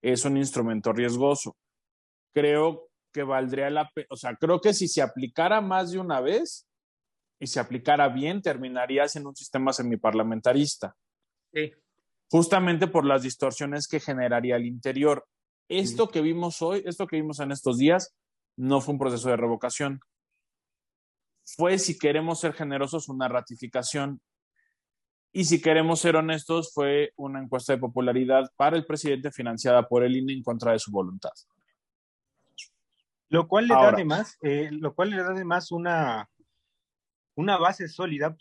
Es 0.00 0.24
un 0.24 0.36
instrumento 0.36 0.92
riesgoso. 0.92 1.56
Creo 2.32 2.88
que 3.16 3.22
valdría 3.22 3.70
la 3.70 3.88
pena, 3.88 4.08
o 4.10 4.16
sea, 4.16 4.36
creo 4.36 4.60
que 4.60 4.74
si 4.74 4.88
se 4.88 5.00
aplicara 5.00 5.62
más 5.62 5.90
de 5.90 5.98
una 5.98 6.20
vez 6.20 6.68
y 7.40 7.46
se 7.46 7.58
aplicara 7.58 8.08
bien, 8.08 8.42
terminarías 8.42 9.16
en 9.16 9.26
un 9.26 9.34
sistema 9.34 9.72
semiparlamentarista. 9.72 10.94
Sí. 11.50 11.72
Justamente 12.30 12.88
por 12.88 13.06
las 13.06 13.22
distorsiones 13.22 13.88
que 13.88 14.00
generaría 14.00 14.56
el 14.56 14.66
interior. 14.66 15.26
Esto 15.70 16.10
que 16.10 16.20
vimos 16.20 16.60
hoy, 16.60 16.82
esto 16.84 17.06
que 17.06 17.16
vimos 17.16 17.40
en 17.40 17.52
estos 17.52 17.78
días, 17.78 18.14
no 18.54 18.82
fue 18.82 18.92
un 18.92 18.98
proceso 18.98 19.30
de 19.30 19.38
revocación, 19.38 20.00
fue, 21.46 21.78
si 21.78 21.96
queremos 21.96 22.40
ser 22.40 22.52
generosos, 22.52 23.08
una 23.08 23.28
ratificación. 23.28 24.20
Y 25.32 25.46
si 25.46 25.62
queremos 25.62 26.00
ser 26.00 26.16
honestos, 26.16 26.70
fue 26.74 27.12
una 27.16 27.42
encuesta 27.42 27.72
de 27.72 27.78
popularidad 27.78 28.50
para 28.56 28.76
el 28.76 28.84
presidente 28.84 29.30
financiada 29.30 29.88
por 29.88 30.04
el 30.04 30.16
INE 30.16 30.34
en 30.34 30.42
contra 30.42 30.72
de 30.72 30.78
su 30.78 30.90
voluntad. 30.90 31.32
Lo 33.28 33.48
cual 33.48 33.66
le 33.66 33.74
da 33.74 33.88
además, 33.88 34.38
eh, 34.42 34.68
lo 34.70 34.94
cual 34.94 35.10
le 35.10 35.16
da 35.16 35.30
además 35.30 35.72
una, 35.72 36.30
una 37.34 37.58
base 37.58 37.88
sólida, 37.88 38.36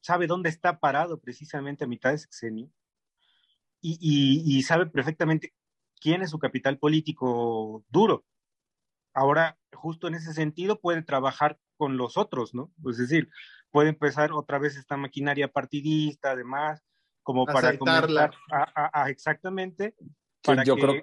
sabe, 0.00 0.26
dónde 0.26 0.48
está 0.48 0.78
parado 0.78 1.20
precisamente 1.20 1.84
a 1.84 1.88
mitad 1.88 2.10
de 2.10 2.18
sexenio 2.18 2.70
y, 3.80 4.42
y, 4.44 4.62
sabe 4.62 4.86
perfectamente 4.86 5.54
quién 6.00 6.22
es 6.22 6.30
su 6.30 6.38
capital 6.38 6.78
político 6.78 7.82
duro. 7.88 8.24
Ahora, 9.14 9.58
justo 9.72 10.06
en 10.06 10.14
ese 10.14 10.34
sentido, 10.34 10.80
puede 10.80 11.02
trabajar 11.02 11.58
con 11.76 11.96
los 11.96 12.18
otros, 12.18 12.54
¿no? 12.54 12.70
Es 12.88 12.98
decir, 12.98 13.30
puede 13.70 13.88
empezar 13.88 14.32
otra 14.32 14.58
vez 14.58 14.76
esta 14.76 14.98
maquinaria 14.98 15.48
partidista, 15.48 16.32
además, 16.32 16.82
como 17.22 17.46
para 17.46 17.76
comenzar 17.78 18.32
a, 18.50 19.08
exactamente, 19.08 19.94
para 20.42 20.62
yo 20.64 20.76
que 20.76 20.82
creo 20.82 21.02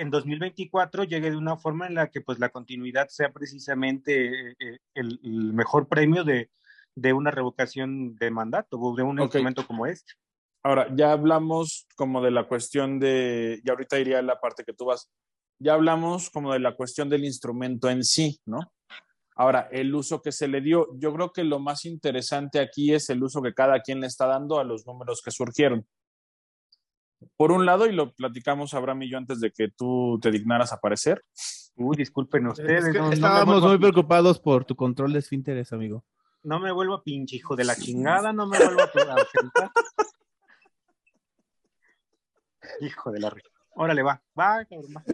en 0.00 0.10
2024 0.10 1.04
llegue 1.04 1.30
de 1.30 1.36
una 1.36 1.56
forma 1.56 1.86
en 1.86 1.94
la 1.94 2.08
que 2.08 2.20
pues 2.20 2.38
la 2.38 2.48
continuidad 2.48 3.08
sea 3.08 3.30
precisamente 3.32 4.52
eh, 4.52 4.78
el, 4.94 5.18
mejor 5.52 5.88
premio 5.88 6.24
de, 6.24 6.50
de, 6.94 7.12
una 7.12 7.30
revocación 7.30 8.14
de 8.16 8.30
mandato 8.30 8.78
o 8.78 8.96
de 8.96 9.02
un 9.02 9.20
instrumento 9.20 9.66
como 9.66 9.86
este. 9.86 10.14
Ahora, 10.62 10.88
ya 10.94 11.12
hablamos 11.12 11.86
como 11.96 12.22
de 12.22 12.30
la 12.30 12.48
cuestión 12.48 12.98
de, 12.98 13.60
y 13.64 13.70
ahorita 13.70 13.98
iría 13.98 14.22
la 14.22 14.40
parte 14.40 14.64
que 14.64 14.72
tú 14.72 14.86
vas, 14.86 15.08
ya 15.60 15.74
hablamos 15.74 16.30
como 16.30 16.52
de 16.52 16.60
la 16.60 16.74
cuestión 16.74 17.08
del 17.08 17.24
instrumento 17.24 17.88
en 17.90 18.04
sí, 18.04 18.40
¿no? 18.46 18.60
Ahora, 19.34 19.68
el 19.70 19.94
uso 19.94 20.20
que 20.20 20.32
se 20.32 20.48
le 20.48 20.60
dio, 20.60 20.88
yo 20.98 21.14
creo 21.14 21.32
que 21.32 21.44
lo 21.44 21.60
más 21.60 21.84
interesante 21.84 22.58
aquí 22.58 22.92
es 22.92 23.08
el 23.08 23.22
uso 23.22 23.40
que 23.40 23.54
cada 23.54 23.80
quien 23.82 24.00
le 24.00 24.08
está 24.08 24.26
dando 24.26 24.58
a 24.58 24.64
los 24.64 24.84
números 24.84 25.22
que 25.24 25.30
surgieron. 25.30 25.86
Por 27.36 27.50
un 27.50 27.66
lado, 27.66 27.86
y 27.86 27.92
lo 27.92 28.12
platicamos 28.12 28.74
Abraham 28.74 29.02
y 29.02 29.10
yo 29.10 29.18
antes 29.18 29.40
de 29.40 29.50
que 29.50 29.68
tú 29.68 30.18
te 30.22 30.30
dignaras 30.30 30.72
a 30.72 30.76
aparecer. 30.76 31.24
Uy, 31.76 31.96
disculpen 31.96 32.46
ustedes. 32.46 32.94
estábamos 33.12 33.62
muy 33.62 33.78
preocupados 33.78 34.38
por 34.38 34.64
tu 34.64 34.76
control 34.76 35.12
de 35.12 35.18
esfínteres, 35.20 35.72
amigo. 35.72 36.04
No 36.42 36.60
me 36.60 36.70
vuelvo 36.72 36.94
a 36.94 37.02
pinche 37.02 37.36
hijo 37.36 37.56
de 37.56 37.64
la 37.64 37.74
chingada, 37.76 38.32
no 38.32 38.46
me 38.46 38.58
vuelvo 38.58 38.82
a 38.82 38.90
presentar. 38.90 39.70
hijo 42.80 43.10
de 43.10 43.20
la 43.20 43.32
Órale, 43.70 44.02
va, 44.02 44.22
va, 44.38 44.64
cabrón, 44.64 44.94
va. 44.96 45.04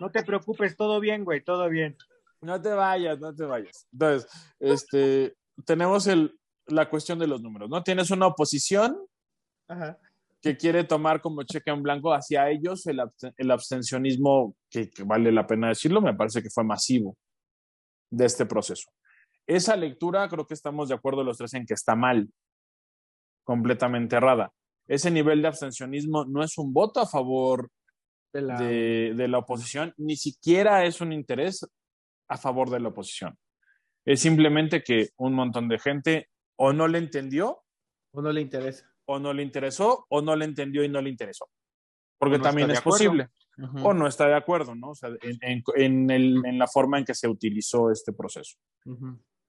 No 0.00 0.10
te 0.10 0.22
preocupes, 0.22 0.76
todo 0.76 1.00
bien, 1.00 1.24
güey, 1.24 1.42
todo 1.42 1.68
bien. 1.68 1.96
No 2.40 2.60
te 2.60 2.70
vayas, 2.70 3.18
no 3.18 3.34
te 3.34 3.44
vayas. 3.44 3.86
Entonces, 3.92 4.30
este, 4.58 5.36
tenemos 5.66 6.06
el, 6.06 6.38
la 6.66 6.88
cuestión 6.88 7.18
de 7.18 7.26
los 7.26 7.42
números, 7.42 7.68
¿no? 7.68 7.82
Tienes 7.82 8.10
una 8.10 8.26
oposición 8.26 8.98
Ajá 9.68 9.98
que 10.42 10.56
quiere 10.56 10.84
tomar 10.84 11.20
como 11.20 11.42
cheque 11.42 11.70
en 11.70 11.82
blanco 11.82 12.12
hacia 12.12 12.48
ellos 12.48 12.86
el, 12.86 13.00
el 13.36 13.50
abstencionismo, 13.50 14.56
que, 14.70 14.90
vale 15.04 15.30
la 15.32 15.46
pena 15.46 15.68
decirlo, 15.68 16.00
me 16.00 16.14
parece 16.14 16.42
que 16.42 16.50
fue 16.50 16.64
masivo 16.64 17.16
de 18.10 18.24
este 18.24 18.46
proceso. 18.46 18.90
Esa 19.46 19.76
lectura 19.76 20.28
creo 20.28 20.46
que 20.46 20.54
estamos 20.54 20.88
de 20.88 20.94
acuerdo 20.94 21.24
los 21.24 21.36
tres 21.36 21.52
en 21.54 21.66
que 21.66 21.74
está 21.74 21.94
mal, 21.94 22.28
completamente 23.44 24.16
errada. 24.16 24.52
Ese 24.88 25.10
nivel 25.10 25.42
de 25.42 25.48
abstencionismo 25.48 26.24
no 26.24 26.42
es 26.42 26.56
un 26.56 26.72
voto 26.72 27.00
a 27.00 27.06
favor 27.06 27.70
de 28.32 28.42
la, 28.42 28.60
de 28.60 29.28
la 29.28 29.38
oposición, 29.38 29.92
ni 29.96 30.16
siquiera 30.16 30.84
es 30.84 31.00
un 31.00 31.12
interés 31.12 31.66
a 32.28 32.38
favor 32.38 32.70
de 32.70 32.80
la 32.80 32.88
oposición. 32.88 33.36
Es 34.06 34.20
simplemente 34.20 34.82
que 34.82 35.10
un 35.16 35.34
montón 35.34 35.68
de 35.68 35.78
gente 35.78 36.28
o 36.56 36.72
no 36.72 36.88
le 36.88 36.98
entendió 36.98 37.62
o 38.12 38.22
no 38.22 38.32
le 38.32 38.40
interesa 38.40 38.89
o 39.10 39.18
no 39.18 39.32
le 39.32 39.42
interesó 39.42 40.06
o 40.08 40.22
no 40.22 40.36
le 40.36 40.44
entendió 40.44 40.84
y 40.84 40.88
no 40.88 41.00
le 41.02 41.10
interesó. 41.10 41.48
Porque 42.16 42.38
también 42.38 42.70
es 42.70 42.80
posible. 42.80 43.28
O 43.82 43.92
no 43.92 44.06
está 44.06 44.26
de 44.26 44.36
acuerdo, 44.36 44.74
¿no? 44.74 44.90
O 44.90 44.94
sea, 44.94 45.10
en, 45.20 46.58
la 46.58 46.66
forma 46.68 46.98
en 46.98 47.04
que 47.04 47.14
se 47.14 47.28
utilizó 47.28 47.90
este 47.90 48.12
proceso. 48.12 48.56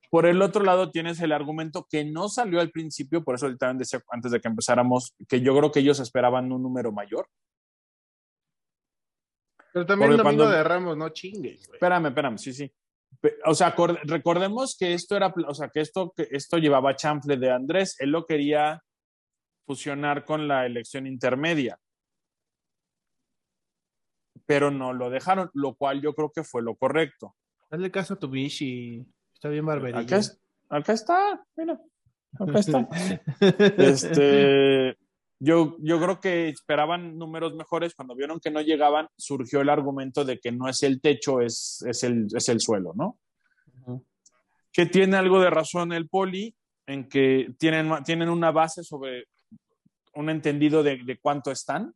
Por 0.10 0.26
el 0.26 0.42
otro 0.42 0.64
lado, 0.64 0.90
tienes 0.90 1.22
el 1.22 1.32
argumento 1.32 1.88
que 1.90 2.04
no 2.04 2.28
salió 2.28 2.60
al 2.60 2.72
principio, 2.72 3.24
por 3.24 3.36
eso 3.36 3.56
también 3.56 3.78
decía 3.78 4.04
antes 4.10 4.32
de 4.32 4.42
que 4.42 4.48
empezáramos, 4.48 5.16
que 5.30 5.42
yo 5.42 5.56
creo 5.56 5.72
que 5.72 5.80
ellos 5.80 6.00
esperaban 6.00 6.52
un 6.52 6.64
número 6.64 6.92
mayor. 6.92 7.28
Pero 9.74 9.86
también 9.86 10.18
lo 10.18 10.24
mismo 10.24 10.50
de 10.50 10.64
Ramos, 10.64 10.98
no 10.98 11.10
chingues. 11.10 11.62
Espérame, 11.72 12.08
espérame, 12.08 12.38
sí, 12.38 12.52
sí. 12.52 12.74
O 13.46 13.54
sea, 13.54 13.76
recordemos 14.04 14.76
que 14.78 14.94
esto 14.94 15.16
era, 15.16 15.34
o 15.48 15.54
sea, 15.54 15.70
que 15.70 15.82
esto, 15.82 16.12
que 16.16 16.28
esto 16.32 16.58
llevaba 16.58 16.96
chanfle 16.96 17.38
de 17.38 17.52
Andrés. 17.52 17.96
Él 18.00 18.10
lo 18.10 18.26
quería 18.26 18.82
fusionar 19.66 20.26
con 20.26 20.48
la 20.48 20.66
elección 20.66 21.08
intermedia. 21.08 21.80
Pero 24.46 24.72
no 24.72 24.94
lo 24.94 25.10
dejaron, 25.10 25.50
lo 25.54 25.76
cual 25.76 26.02
yo 26.02 26.14
creo 26.14 26.32
que 26.32 26.44
fue 26.44 26.62
lo 26.62 26.76
correcto. 26.76 27.36
Dale 27.70 27.92
caso 27.92 28.16
a 28.16 28.20
tu 28.20 28.34
y 28.36 29.06
Está 29.34 29.50
bien 29.50 29.66
barberillo. 29.66 30.00
Acá, 30.00 30.20
acá 30.70 30.94
está, 30.94 31.44
mira. 31.56 31.80
Acá 32.40 32.60
está. 32.60 32.88
este, 33.78 34.98
yo, 35.40 35.78
yo 35.80 36.00
creo 36.00 36.20
que 36.20 36.50
esperaban 36.50 37.18
números 37.18 37.56
mejores. 37.56 37.96
Cuando 37.96 38.16
vieron 38.16 38.40
que 38.40 38.52
no 38.52 38.62
llegaban, 38.62 39.08
surgió 39.18 39.62
el 39.62 39.70
argumento 39.70 40.24
de 40.26 40.38
que 40.40 40.52
no 40.52 40.68
es 40.68 40.84
el 40.84 41.02
techo, 41.02 41.42
es, 41.42 41.84
es, 41.88 42.04
el, 42.04 42.28
es 42.36 42.50
el 42.50 42.60
suelo, 42.60 42.94
¿no? 42.94 43.18
Que 44.72 44.86
tiene 44.86 45.18
algo 45.18 45.42
de 45.42 45.50
razón 45.50 45.92
el 45.92 46.08
poli 46.08 46.56
en 46.86 47.10
que 47.10 47.56
tienen, 47.58 48.04
tienen 48.04 48.30
una 48.30 48.52
base 48.52 48.84
sobre 48.84 49.26
un 50.14 50.30
entendido 50.30 50.84
de, 50.84 51.20
cuánto 51.22 51.52
están. 51.52 51.96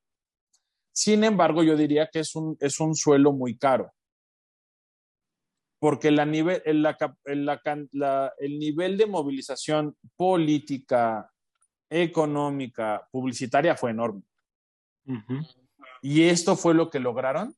Sin 0.91 1.23
embargo, 1.23 1.63
yo 1.63 1.75
diría 1.75 2.09
que 2.11 2.19
es 2.19 2.35
un, 2.35 2.57
es 2.59 2.79
un 2.79 2.95
suelo 2.95 3.33
muy 3.33 3.57
caro. 3.57 3.91
Porque 5.79 6.09
la 6.09 6.25
nivel, 6.25 6.61
el, 6.65 6.87
el 7.25 8.59
nivel 8.59 8.97
de 8.97 9.05
movilización 9.05 9.95
política, 10.15 11.29
económica, 11.89 13.07
publicitaria 13.11 13.75
fue 13.75 13.91
enorme. 13.91 14.23
Y 16.01 16.23
esto 16.23 16.55
fue 16.55 16.73
lo 16.73 16.89
que 16.89 16.99
lograron. 16.99 17.55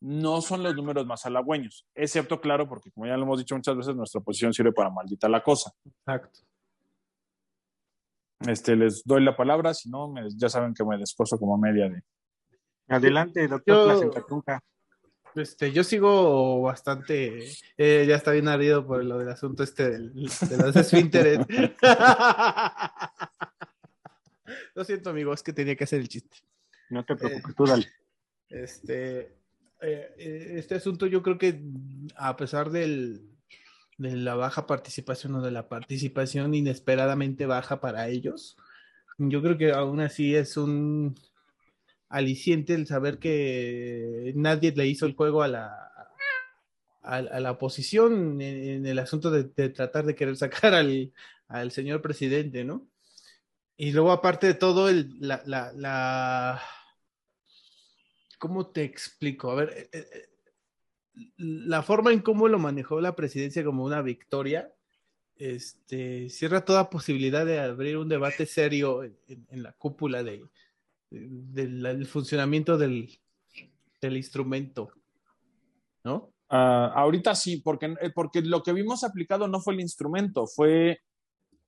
No 0.00 0.40
son 0.40 0.62
los 0.62 0.76
números 0.76 1.06
más 1.06 1.26
halagüeños, 1.26 1.84
excepto, 1.92 2.40
claro, 2.40 2.68
porque 2.68 2.92
como 2.92 3.06
ya 3.06 3.16
lo 3.16 3.24
hemos 3.24 3.40
dicho 3.40 3.56
muchas 3.56 3.76
veces, 3.76 3.96
nuestra 3.96 4.20
posición 4.20 4.54
sirve 4.54 4.70
para 4.70 4.90
maldita 4.90 5.28
la 5.28 5.42
cosa. 5.42 5.72
Exacto. 5.84 6.47
Este, 8.40 8.76
les 8.76 9.02
doy 9.04 9.24
la 9.24 9.36
palabra, 9.36 9.74
si 9.74 9.90
no, 9.90 10.14
ya 10.36 10.48
saben 10.48 10.74
que 10.74 10.84
me 10.84 10.96
desposo 10.96 11.38
como 11.38 11.58
media 11.58 11.88
de. 11.88 12.02
Adelante, 12.88 13.48
doctor 13.48 14.12
yo, 15.34 15.42
este, 15.42 15.72
yo 15.72 15.84
sigo 15.84 16.62
bastante, 16.62 17.50
eh, 17.76 18.06
ya 18.08 18.16
está 18.16 18.32
bien 18.32 18.48
ardido 18.48 18.86
por 18.86 19.04
lo 19.04 19.18
del 19.18 19.28
asunto 19.28 19.62
este 19.62 19.90
del, 19.90 20.14
de 20.14 20.56
los 20.56 20.74
esfínteres. 20.76 21.38
lo 24.74 24.84
siento, 24.84 25.10
amigo, 25.10 25.34
es 25.34 25.42
que 25.42 25.52
tenía 25.52 25.76
que 25.76 25.84
hacer 25.84 26.00
el 26.00 26.08
chiste. 26.08 26.38
No 26.90 27.04
te 27.04 27.14
preocupes, 27.16 27.54
tú 27.54 27.66
dale. 27.66 27.86
Este, 28.48 29.36
eh, 29.80 30.54
este 30.56 30.76
asunto 30.76 31.06
yo 31.06 31.22
creo 31.22 31.36
que 31.36 31.60
a 32.16 32.34
pesar 32.36 32.70
del, 32.70 33.37
de 33.98 34.16
la 34.16 34.34
baja 34.36 34.66
participación 34.66 35.34
o 35.34 35.42
de 35.42 35.50
la 35.50 35.68
participación 35.68 36.54
inesperadamente 36.54 37.46
baja 37.46 37.80
para 37.80 38.08
ellos. 38.08 38.56
Yo 39.18 39.42
creo 39.42 39.58
que 39.58 39.72
aún 39.72 40.00
así 40.00 40.34
es 40.34 40.56
un 40.56 41.16
aliciente 42.08 42.74
el 42.74 42.86
saber 42.86 43.18
que 43.18 44.32
nadie 44.36 44.72
le 44.72 44.86
hizo 44.86 45.06
el 45.06 45.14
juego 45.14 45.42
a 45.42 45.48
la, 45.48 45.88
a, 47.02 47.20
la 47.20 47.50
oposición 47.50 48.40
en, 48.40 48.86
el 48.86 48.98
asunto 48.98 49.30
de, 49.30 49.44
tratar 49.70 50.06
de 50.06 50.14
querer 50.14 50.36
sacar 50.36 50.74
al, 50.74 51.12
al, 51.48 51.72
señor 51.72 52.00
presidente, 52.00 52.64
¿no? 52.64 52.86
Y 53.76 53.92
luego, 53.92 54.12
aparte 54.12 54.46
de 54.48 54.54
todo, 54.54 54.88
el, 54.88 55.16
la, 55.20 55.42
la, 55.46 55.72
la... 55.72 56.60
¿Cómo 58.38 58.68
te 58.70 58.84
explico? 58.84 59.50
A 59.50 59.54
ver, 59.54 59.70
eh, 59.70 59.90
eh, 59.92 60.27
la 61.36 61.82
forma 61.82 62.12
en 62.12 62.20
cómo 62.20 62.48
lo 62.48 62.58
manejó 62.58 63.00
la 63.00 63.16
presidencia 63.16 63.64
como 63.64 63.84
una 63.84 64.02
victoria, 64.02 64.72
este, 65.36 66.28
cierra 66.30 66.64
toda 66.64 66.90
posibilidad 66.90 67.46
de 67.46 67.60
abrir 67.60 67.96
un 67.96 68.08
debate 68.08 68.44
serio 68.46 69.04
en, 69.04 69.62
la 69.62 69.72
cúpula 69.72 70.22
de, 70.22 70.44
del 71.10 72.06
funcionamiento 72.06 72.76
del, 72.76 73.08
instrumento, 74.02 74.92
¿no? 76.04 76.32
Ah, 76.50 76.92
ahorita 76.94 77.34
sí, 77.34 77.58
porque, 77.58 77.94
eh, 78.00 78.10
porque 78.14 78.40
lo 78.40 78.62
que 78.62 78.72
vimos 78.72 79.04
aplicado 79.04 79.46
no 79.48 79.60
fue 79.60 79.74
el 79.74 79.80
instrumento, 79.80 80.46
fue... 80.46 81.00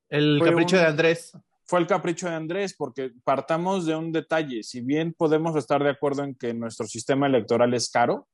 El 0.09 0.41
capricho 0.43 0.77
de 0.77 0.87
Andrés. 0.87 1.33
Fue 1.65 1.79
el 1.79 1.87
capricho 1.87 2.29
de 2.29 2.35
Andrés, 2.35 2.75
porque 2.77 3.13
partamos 3.23 3.87
de 3.87 3.95
un 3.95 4.11
detalle, 4.11 4.65
si 4.65 4.81
bien 4.81 5.13
podemos 5.13 5.55
estar 5.55 5.85
de 5.85 5.91
acuerdo 5.91 6.25
en 6.25 6.35
que 6.35 6.53
nuestro 6.53 6.87
sistema 6.87 7.29
electoral 7.29 7.73
es 7.75 7.89
caro, 7.89 8.27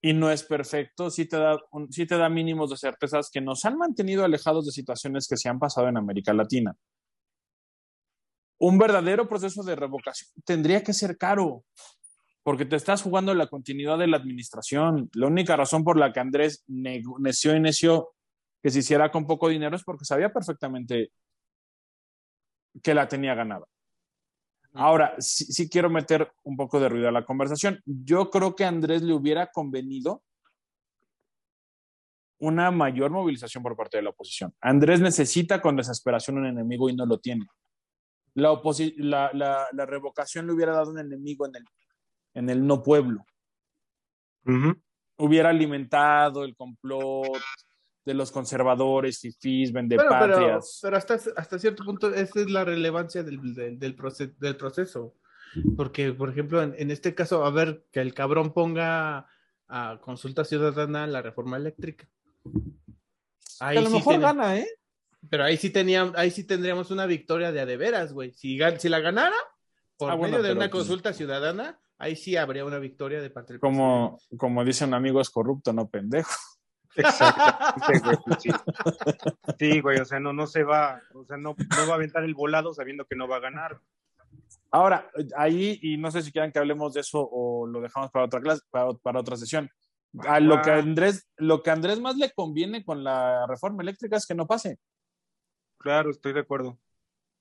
y 0.00 0.12
no 0.12 0.30
es 0.30 0.42
perfecto, 0.44 1.10
sí 1.10 1.26
te, 1.26 1.36
da 1.36 1.58
un- 1.72 1.90
sí 1.92 2.06
te 2.06 2.16
da 2.16 2.28
mínimos 2.28 2.70
de 2.70 2.76
certezas 2.76 3.30
que 3.30 3.40
nos 3.40 3.64
han 3.64 3.76
mantenido 3.76 4.24
alejados 4.24 4.64
de 4.66 4.72
situaciones 4.72 5.26
que 5.28 5.36
se 5.36 5.48
han 5.48 5.58
pasado 5.58 5.88
en 5.88 5.96
América 5.96 6.32
Latina. 6.32 6.74
Un 8.60 8.78
verdadero 8.78 9.28
proceso 9.28 9.62
de 9.62 9.76
revocación 9.76 10.30
tendría 10.44 10.82
que 10.82 10.92
ser 10.92 11.16
caro, 11.16 11.64
porque 12.42 12.64
te 12.64 12.76
estás 12.76 13.02
jugando 13.02 13.34
la 13.34 13.46
continuidad 13.46 13.98
de 13.98 14.06
la 14.08 14.16
administración. 14.16 15.10
La 15.14 15.26
única 15.26 15.56
razón 15.56 15.84
por 15.84 15.96
la 15.98 16.12
que 16.12 16.20
Andrés 16.20 16.64
ne- 16.66 17.02
neció 17.18 17.54
y 17.54 17.60
neció 17.60 18.10
que 18.62 18.70
se 18.70 18.80
hiciera 18.80 19.10
con 19.12 19.26
poco 19.26 19.48
dinero 19.48 19.76
es 19.76 19.84
porque 19.84 20.04
sabía 20.04 20.32
perfectamente 20.32 21.12
que 22.82 22.94
la 22.94 23.06
tenía 23.06 23.34
ganada. 23.34 23.66
Ahora, 24.74 25.14
sí, 25.18 25.44
sí 25.46 25.68
quiero 25.68 25.88
meter 25.90 26.30
un 26.44 26.56
poco 26.56 26.78
de 26.78 26.88
ruido 26.88 27.08
a 27.08 27.12
la 27.12 27.24
conversación. 27.24 27.80
Yo 27.84 28.30
creo 28.30 28.54
que 28.54 28.64
a 28.64 28.68
Andrés 28.68 29.02
le 29.02 29.12
hubiera 29.14 29.50
convenido 29.50 30.22
una 32.40 32.70
mayor 32.70 33.10
movilización 33.10 33.62
por 33.62 33.76
parte 33.76 33.96
de 33.96 34.04
la 34.04 34.10
oposición. 34.10 34.54
Andrés 34.60 35.00
necesita 35.00 35.60
con 35.60 35.74
desesperación 35.76 36.38
un 36.38 36.46
enemigo 36.46 36.88
y 36.88 36.94
no 36.94 37.04
lo 37.04 37.18
tiene. 37.18 37.46
La, 38.34 38.52
oposi- 38.52 38.94
la, 38.98 39.30
la- 39.32 39.66
la 39.72 39.86
revocación 39.86 40.46
le 40.46 40.52
hubiera 40.52 40.72
dado 40.72 40.92
un 40.92 40.98
enemigo 41.00 41.46
en 41.46 41.56
el, 41.56 41.64
en 42.34 42.50
el 42.50 42.64
no 42.66 42.82
pueblo. 42.82 43.24
Hubiera 45.16 45.48
alimentado 45.50 46.44
el 46.44 46.54
complot 46.54 47.26
de 48.08 48.14
los 48.14 48.32
conservadores, 48.32 49.20
fifís, 49.20 49.70
Bueno, 49.70 49.88
pero, 49.90 50.02
vendepatrias. 50.08 50.78
pero 50.82 50.96
hasta, 50.96 51.14
hasta 51.36 51.58
cierto 51.58 51.84
punto 51.84 52.12
esa 52.12 52.40
es 52.40 52.50
la 52.50 52.64
relevancia 52.64 53.22
del, 53.22 53.38
del, 53.54 53.78
del 53.78 53.96
del 54.38 54.56
proceso. 54.56 55.14
Porque, 55.76 56.12
por 56.12 56.30
ejemplo, 56.30 56.62
en, 56.62 56.74
en 56.78 56.90
este 56.90 57.14
caso, 57.14 57.44
a 57.44 57.50
ver, 57.50 57.84
que 57.92 58.00
el 58.00 58.14
cabrón 58.14 58.52
ponga 58.54 59.26
a 59.68 59.98
consulta 60.00 60.44
ciudadana 60.44 61.06
la 61.06 61.20
reforma 61.22 61.56
eléctrica. 61.58 62.08
Ahí 63.60 63.76
a 63.76 63.80
lo 63.82 63.88
sí 63.88 63.94
mejor 63.96 64.12
tiene- 64.14 64.24
gana, 64.24 64.56
¿eh? 64.58 64.66
Pero 65.28 65.44
ahí 65.44 65.56
sí 65.56 65.70
teníamos, 65.70 66.14
ahí 66.16 66.30
sí 66.30 66.44
tendríamos 66.44 66.90
una 66.90 67.04
victoria 67.06 67.50
de 67.52 67.60
a 67.60 67.66
de 67.66 67.76
veras, 67.76 68.12
güey. 68.12 68.32
Si, 68.32 68.56
gan- 68.56 68.78
si 68.78 68.88
la 68.88 69.00
ganara 69.00 69.36
por 69.98 70.10
Ah, 70.10 70.14
bueno, 70.14 70.32
medio 70.32 70.42
de 70.44 70.48
pero, 70.50 70.60
una 70.60 70.70
pues, 70.70 70.80
consulta 70.84 71.12
ciudadana, 71.12 71.78
ahí 71.98 72.14
sí 72.16 72.36
habría 72.36 72.64
una 72.64 72.78
victoria 72.78 73.20
de 73.20 73.28
parte 73.30 73.54
del 73.54 73.60
Como, 73.60 74.18
como 74.38 74.64
dice 74.64 74.84
un 74.84 74.94
amigo, 74.94 75.20
es 75.20 75.28
corrupto, 75.28 75.72
no 75.72 75.88
pendejo. 75.88 76.30
Exactamente, 76.98 78.00
güey. 78.04 78.16
pues 78.24 78.42
sí. 78.42 78.50
Sí, 79.58 79.80
güey, 79.80 79.98
o 80.00 80.04
sea, 80.04 80.20
no, 80.20 80.32
no 80.32 80.46
se 80.46 80.62
va, 80.62 81.00
o 81.14 81.24
sea, 81.24 81.36
no, 81.36 81.56
no 81.58 81.86
va 81.86 81.92
a 81.92 81.96
aventar 81.96 82.22
el 82.24 82.34
volado 82.34 82.72
sabiendo 82.74 83.04
que 83.06 83.16
no 83.16 83.26
va 83.28 83.36
a 83.36 83.40
ganar. 83.40 83.80
Ahora, 84.70 85.10
ahí, 85.36 85.78
y 85.82 85.96
no 85.96 86.10
sé 86.10 86.22
si 86.22 86.30
quieran 86.30 86.52
que 86.52 86.58
hablemos 86.58 86.94
de 86.94 87.00
eso 87.00 87.26
o 87.30 87.66
lo 87.66 87.80
dejamos 87.80 88.10
para 88.10 88.26
otra 88.26 88.40
clase, 88.40 88.62
para, 88.70 88.92
para 88.94 89.20
otra 89.20 89.36
sesión. 89.36 89.70
A 90.26 90.40
lo 90.40 90.62
que 90.62 90.70
a 90.70 90.76
Andrés, 90.76 91.28
lo 91.36 91.62
que 91.62 91.70
a 91.70 91.74
Andrés 91.74 92.00
más 92.00 92.16
le 92.16 92.32
conviene 92.32 92.84
con 92.84 93.02
la 93.04 93.46
reforma 93.46 93.82
eléctrica 93.82 94.16
es 94.16 94.26
que 94.26 94.34
no 94.34 94.46
pase. 94.46 94.78
Claro, 95.78 96.10
estoy 96.10 96.32
de 96.32 96.40
acuerdo. 96.40 96.78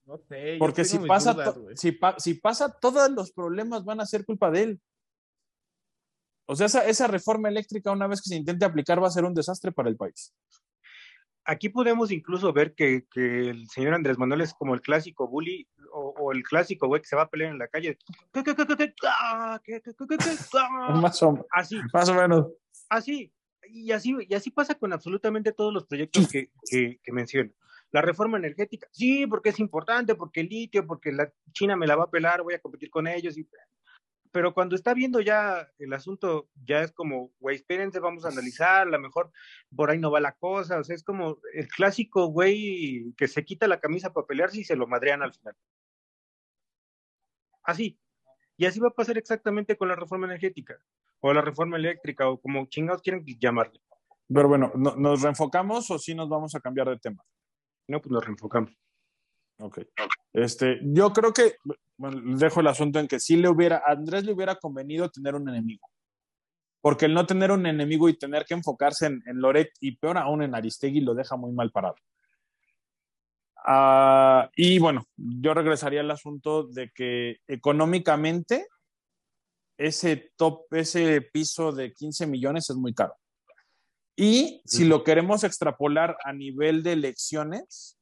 No 0.06 0.18
sé, 0.18 0.56
Porque 0.58 0.86
si 0.86 1.00
pasa, 1.00 1.34
dudas, 1.34 1.56
si, 1.76 1.92
pa- 1.92 2.18
si 2.18 2.36
pasa, 2.36 2.72
todos 2.80 3.10
los 3.12 3.32
problemas 3.32 3.84
van 3.84 4.00
a 4.00 4.06
ser 4.06 4.26
culpa 4.26 4.50
de 4.50 4.64
él. 4.64 4.82
O 6.50 6.56
sea, 6.56 6.68
esa, 6.68 6.86
esa 6.88 7.08
reforma 7.08 7.50
eléctrica, 7.50 7.92
una 7.92 8.08
vez 8.08 8.22
que 8.22 8.30
se 8.30 8.36
intente 8.36 8.66
aplicar, 8.66 9.04
va 9.04 9.08
a 9.08 9.12
ser 9.12 9.26
un 9.26 9.34
desastre 9.34 9.72
para 9.72 9.90
el 9.90 9.98
país. 9.98 10.34
Aquí 11.44 11.70
podemos 11.70 12.12
incluso 12.12 12.52
ver 12.52 12.74
que, 12.74 13.06
que 13.12 13.50
el 13.50 13.70
señor 13.70 13.94
Andrés 13.94 14.18
Manuel 14.18 14.42
es 14.42 14.54
como 14.54 14.74
el 14.74 14.82
clásico 14.82 15.28
bully 15.28 15.68
o, 15.94 16.14
o 16.18 16.32
el 16.32 16.44
clásico 16.44 16.88
güey 16.88 17.02
que 17.02 17.08
se 17.08 17.16
va 17.16 17.24
a 17.24 17.30
pelear 17.30 17.52
en 17.52 17.60
la 17.60 17.68
calle. 17.68 17.98
Ah. 19.04 19.60
Ah. 20.56 21.00
Más, 21.02 21.22
o, 21.24 21.46
Así, 21.52 21.80
más 21.94 22.10
o 22.10 22.14
menos. 22.14 22.48
así. 22.90 23.32
Y 23.70 23.92
así, 23.92 24.16
y 24.30 24.34
así 24.34 24.50
pasa 24.50 24.76
con 24.76 24.94
absolutamente 24.94 25.52
todos 25.52 25.74
los 25.74 25.86
proyectos 25.86 26.30
que, 26.30 26.52
que, 26.70 27.00
que 27.04 27.12
menciono. 27.12 27.52
La 27.92 28.02
reforma 28.02 28.38
energética, 28.38 28.88
sí, 28.92 29.28
porque 29.28 29.50
es 29.50 29.60
importante, 29.60 30.16
porque 30.16 30.42
el 30.42 30.48
litio, 30.48 30.86
porque 30.86 31.12
la 31.12 31.32
China 31.52 31.76
me 31.76 31.88
la 31.88 31.96
va 31.98 32.06
a 32.06 32.10
pelar, 32.10 32.44
voy 32.44 32.54
a 32.54 32.60
competir 32.60 32.90
con 32.90 33.08
ellos. 33.08 33.38
Y... 33.38 33.48
Pero 34.32 34.54
cuando 34.54 34.76
está 34.76 34.94
viendo 34.94 35.22
ya 35.22 35.68
el 35.80 35.94
asunto, 35.94 36.50
ya 36.66 36.82
es 36.82 36.92
como, 36.92 37.32
güey, 37.40 37.56
espérense, 37.56 38.00
vamos 38.00 38.26
a 38.26 38.30
analizar, 38.30 38.82
a 38.88 38.92
lo 38.92 39.00
mejor 39.00 39.32
por 39.76 39.90
ahí 39.90 40.00
no 40.00 40.12
va 40.12 40.20
la 40.20 40.34
cosa. 40.34 40.80
O 40.80 40.84
sea, 40.84 40.96
es 40.96 41.04
como 41.04 41.40
el 41.54 41.68
clásico 41.68 42.28
güey 42.28 43.14
que 43.18 43.28
se 43.28 43.44
quita 43.46 43.68
la 43.68 43.80
camisa 43.80 44.14
para 44.14 44.28
pelearse 44.28 44.60
y 44.60 44.64
se 44.64 44.76
lo 44.76 44.88
madrean 44.88 45.22
al 45.22 45.34
final. 45.34 45.56
Así. 47.64 48.00
Y 48.58 48.66
así 48.66 48.80
va 48.80 48.88
a 48.90 48.94
pasar 48.96 49.18
exactamente 49.18 49.78
con 49.78 49.88
la 49.88 49.96
reforma 49.96 50.26
energética 50.26 50.80
o 51.20 51.34
la 51.34 51.42
reforma 51.42 51.78
eléctrica 51.78 52.30
o 52.30 52.40
como 52.40 52.66
chingados 52.68 53.02
quieren 53.02 53.24
llamarle. 53.40 53.80
Pero 54.28 54.48
bueno, 54.48 54.72
¿no- 54.76 54.96
¿nos 54.96 55.22
reenfocamos 55.22 55.90
o 55.92 56.00
sí 56.00 56.16
nos 56.16 56.28
vamos 56.30 56.56
a 56.56 56.60
cambiar 56.60 56.90
de 56.90 56.98
tema? 56.98 57.24
No, 57.88 58.02
pues 58.02 58.12
nos 58.12 58.24
reenfocamos. 58.26 58.72
Ok. 59.60 59.80
Este, 60.38 60.80
yo 60.84 61.14
creo 61.14 61.34
que, 61.34 61.56
bueno, 61.98 62.38
dejo 62.38 62.60
el 62.60 62.68
asunto 62.68 63.00
en 63.00 63.08
que 63.08 63.20
sí 63.20 63.38
le 63.38 63.50
hubiera, 63.50 63.78
a 63.78 63.94
Andrés 63.94 64.24
le 64.24 64.34
hubiera 64.34 64.56
convenido 64.56 65.10
tener 65.10 65.34
un 65.34 65.50
enemigo. 65.50 65.90
Porque 66.80 67.06
el 67.06 67.16
no 67.16 67.26
tener 67.26 67.52
un 67.52 67.66
enemigo 67.66 68.08
y 68.08 68.20
tener 68.20 68.46
que 68.46 68.54
enfocarse 68.54 69.08
en, 69.08 69.24
en 69.26 69.42
Loret 69.42 69.72
y 69.80 69.98
peor 69.98 70.20
aún 70.20 70.44
en 70.44 70.54
Aristegui 70.54 71.02
lo 71.02 71.16
deja 71.16 71.38
muy 71.38 71.52
mal 71.54 71.72
parado. 71.72 71.96
Ah, 73.66 74.52
y 74.56 74.78
bueno, 74.78 75.08
yo 75.16 75.56
regresaría 75.56 76.02
al 76.02 76.12
asunto 76.12 76.68
de 76.68 76.92
que 76.92 77.38
económicamente 77.48 78.68
ese 79.76 80.34
top, 80.36 80.72
ese 80.72 81.22
piso 81.22 81.72
de 81.72 81.94
15 81.94 82.28
millones 82.28 82.70
es 82.70 82.76
muy 82.76 82.94
caro. 82.94 83.16
Y 84.16 84.62
si 84.66 84.86
lo 84.86 85.04
queremos 85.04 85.44
extrapolar 85.44 86.16
a 86.24 86.32
nivel 86.32 86.84
de 86.84 86.94
elecciones, 86.94 87.97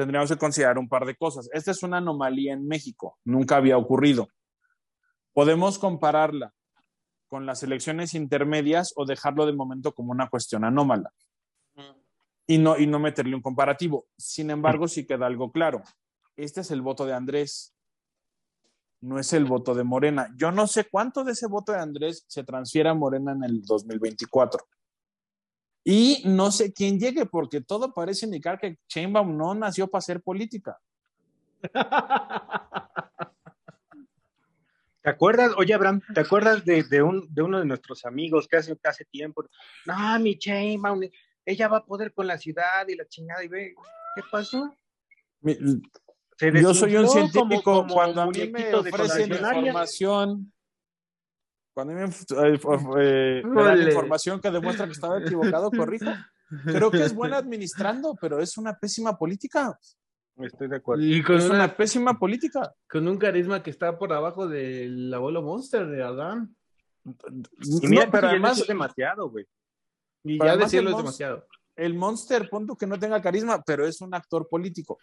tendríamos 0.00 0.30
que 0.30 0.38
considerar 0.38 0.78
un 0.78 0.88
par 0.88 1.04
de 1.04 1.14
cosas. 1.14 1.50
Esta 1.52 1.72
es 1.72 1.82
una 1.82 1.98
anomalía 1.98 2.54
en 2.54 2.66
México, 2.66 3.18
nunca 3.22 3.56
había 3.56 3.76
ocurrido. 3.76 4.28
Podemos 5.34 5.78
compararla 5.78 6.54
con 7.28 7.44
las 7.44 7.62
elecciones 7.64 8.14
intermedias 8.14 8.94
o 8.96 9.04
dejarlo 9.04 9.44
de 9.44 9.52
momento 9.52 9.92
como 9.92 10.12
una 10.12 10.30
cuestión 10.30 10.64
anómala 10.64 11.12
y 12.46 12.56
no, 12.56 12.78
y 12.78 12.86
no 12.86 12.98
meterle 12.98 13.36
un 13.36 13.42
comparativo. 13.42 14.06
Sin 14.16 14.48
embargo, 14.48 14.88
sí 14.88 15.06
queda 15.06 15.26
algo 15.26 15.52
claro. 15.52 15.82
Este 16.34 16.62
es 16.62 16.70
el 16.70 16.80
voto 16.80 17.04
de 17.04 17.12
Andrés, 17.12 17.74
no 19.02 19.18
es 19.18 19.34
el 19.34 19.44
voto 19.44 19.74
de 19.74 19.84
Morena. 19.84 20.32
Yo 20.34 20.50
no 20.50 20.66
sé 20.66 20.86
cuánto 20.90 21.24
de 21.24 21.32
ese 21.32 21.46
voto 21.46 21.72
de 21.72 21.80
Andrés 21.80 22.24
se 22.26 22.42
transfiere 22.42 22.88
a 22.88 22.94
Morena 22.94 23.32
en 23.32 23.44
el 23.44 23.60
2024. 23.60 24.64
Y 25.84 26.22
no 26.26 26.50
sé 26.52 26.72
quién 26.72 26.98
llegue, 26.98 27.24
porque 27.26 27.60
todo 27.62 27.92
parece 27.94 28.26
indicar 28.26 28.58
que 28.60 28.78
Sheinbaum 28.88 29.36
no 29.36 29.54
nació 29.54 29.88
para 29.88 30.00
hacer 30.00 30.20
política. 30.22 30.78
¿Te 35.02 35.08
acuerdas? 35.08 35.52
Oye, 35.56 35.72
Abraham, 35.72 36.02
¿te 36.14 36.20
acuerdas 36.20 36.64
de, 36.64 36.82
de, 36.84 37.02
un, 37.02 37.26
de 37.32 37.42
uno 37.42 37.58
de 37.58 37.64
nuestros 37.64 38.04
amigos 38.04 38.46
que 38.46 38.58
hace, 38.58 39.04
tiempo? 39.06 39.44
No, 39.86 40.18
mi 40.18 40.34
Sheinbaum, 40.34 41.00
ella 41.46 41.68
va 41.68 41.78
a 41.78 41.84
poder 41.84 42.12
con 42.12 42.26
la 42.26 42.36
ciudad 42.36 42.86
y 42.86 42.96
la 42.96 43.06
chingada 43.08 43.42
y 43.42 43.48
ve, 43.48 43.74
¿qué 44.14 44.22
pasó? 44.30 44.76
Mi- 45.40 45.56
Yo 46.60 46.74
soy 46.74 46.96
un 46.96 47.08
científico. 47.08 47.62
como- 47.62 47.82
como 47.82 47.94
cuando 47.94 48.20
a 48.22 48.26
mí 48.26 48.46
me 48.50 48.74
ofrecen 48.74 49.32
información, 49.32 50.52
cuando 51.84 51.94
me 51.94 52.04
eh, 53.02 53.42
me 53.44 53.62
dan 53.62 53.82
información 53.82 54.40
que 54.40 54.50
demuestra 54.50 54.86
que 54.86 54.92
estaba 54.92 55.18
equivocado, 55.20 55.70
corrijo. 55.70 56.10
Creo 56.64 56.90
que 56.90 57.04
es 57.04 57.14
buena 57.14 57.36
administrando, 57.38 58.16
pero 58.20 58.40
es 58.40 58.56
una 58.58 58.74
pésima 58.78 59.16
política. 59.16 59.78
Estoy 60.36 60.68
de 60.68 60.76
acuerdo. 60.76 61.02
Y 61.04 61.22
con, 61.22 61.36
Es 61.36 61.44
una- 61.46 61.54
una 61.54 61.76
pésima 61.76 62.18
política. 62.18 62.72
con 62.88 63.06
un 63.06 63.18
carisma 63.18 63.62
que 63.62 63.70
está 63.70 63.98
por 63.98 64.12
abajo 64.12 64.48
del 64.48 65.12
abuelo 65.12 65.42
Monster 65.42 65.86
de 65.86 66.02
Adán. 66.02 66.54
Y 67.04 67.86
mira, 67.88 68.06
No, 68.06 68.10
pero 68.10 68.28
además 68.28 68.66
demasiado, 68.66 69.30
güey. 69.30 69.46
Y 70.24 70.38
ya 70.38 70.44
además 70.50 70.70
decirlo 70.70 70.90
es 70.90 70.96
demasiado. 70.98 71.46
el 71.76 71.94
Monster, 71.94 72.48
punto 72.50 72.76
que 72.76 72.86
no 72.86 72.98
tenga 72.98 73.20
carisma, 73.22 73.62
pero 73.64 73.86
es 73.86 74.00
un 74.00 74.14
actor 74.14 74.48
político. 74.48 74.98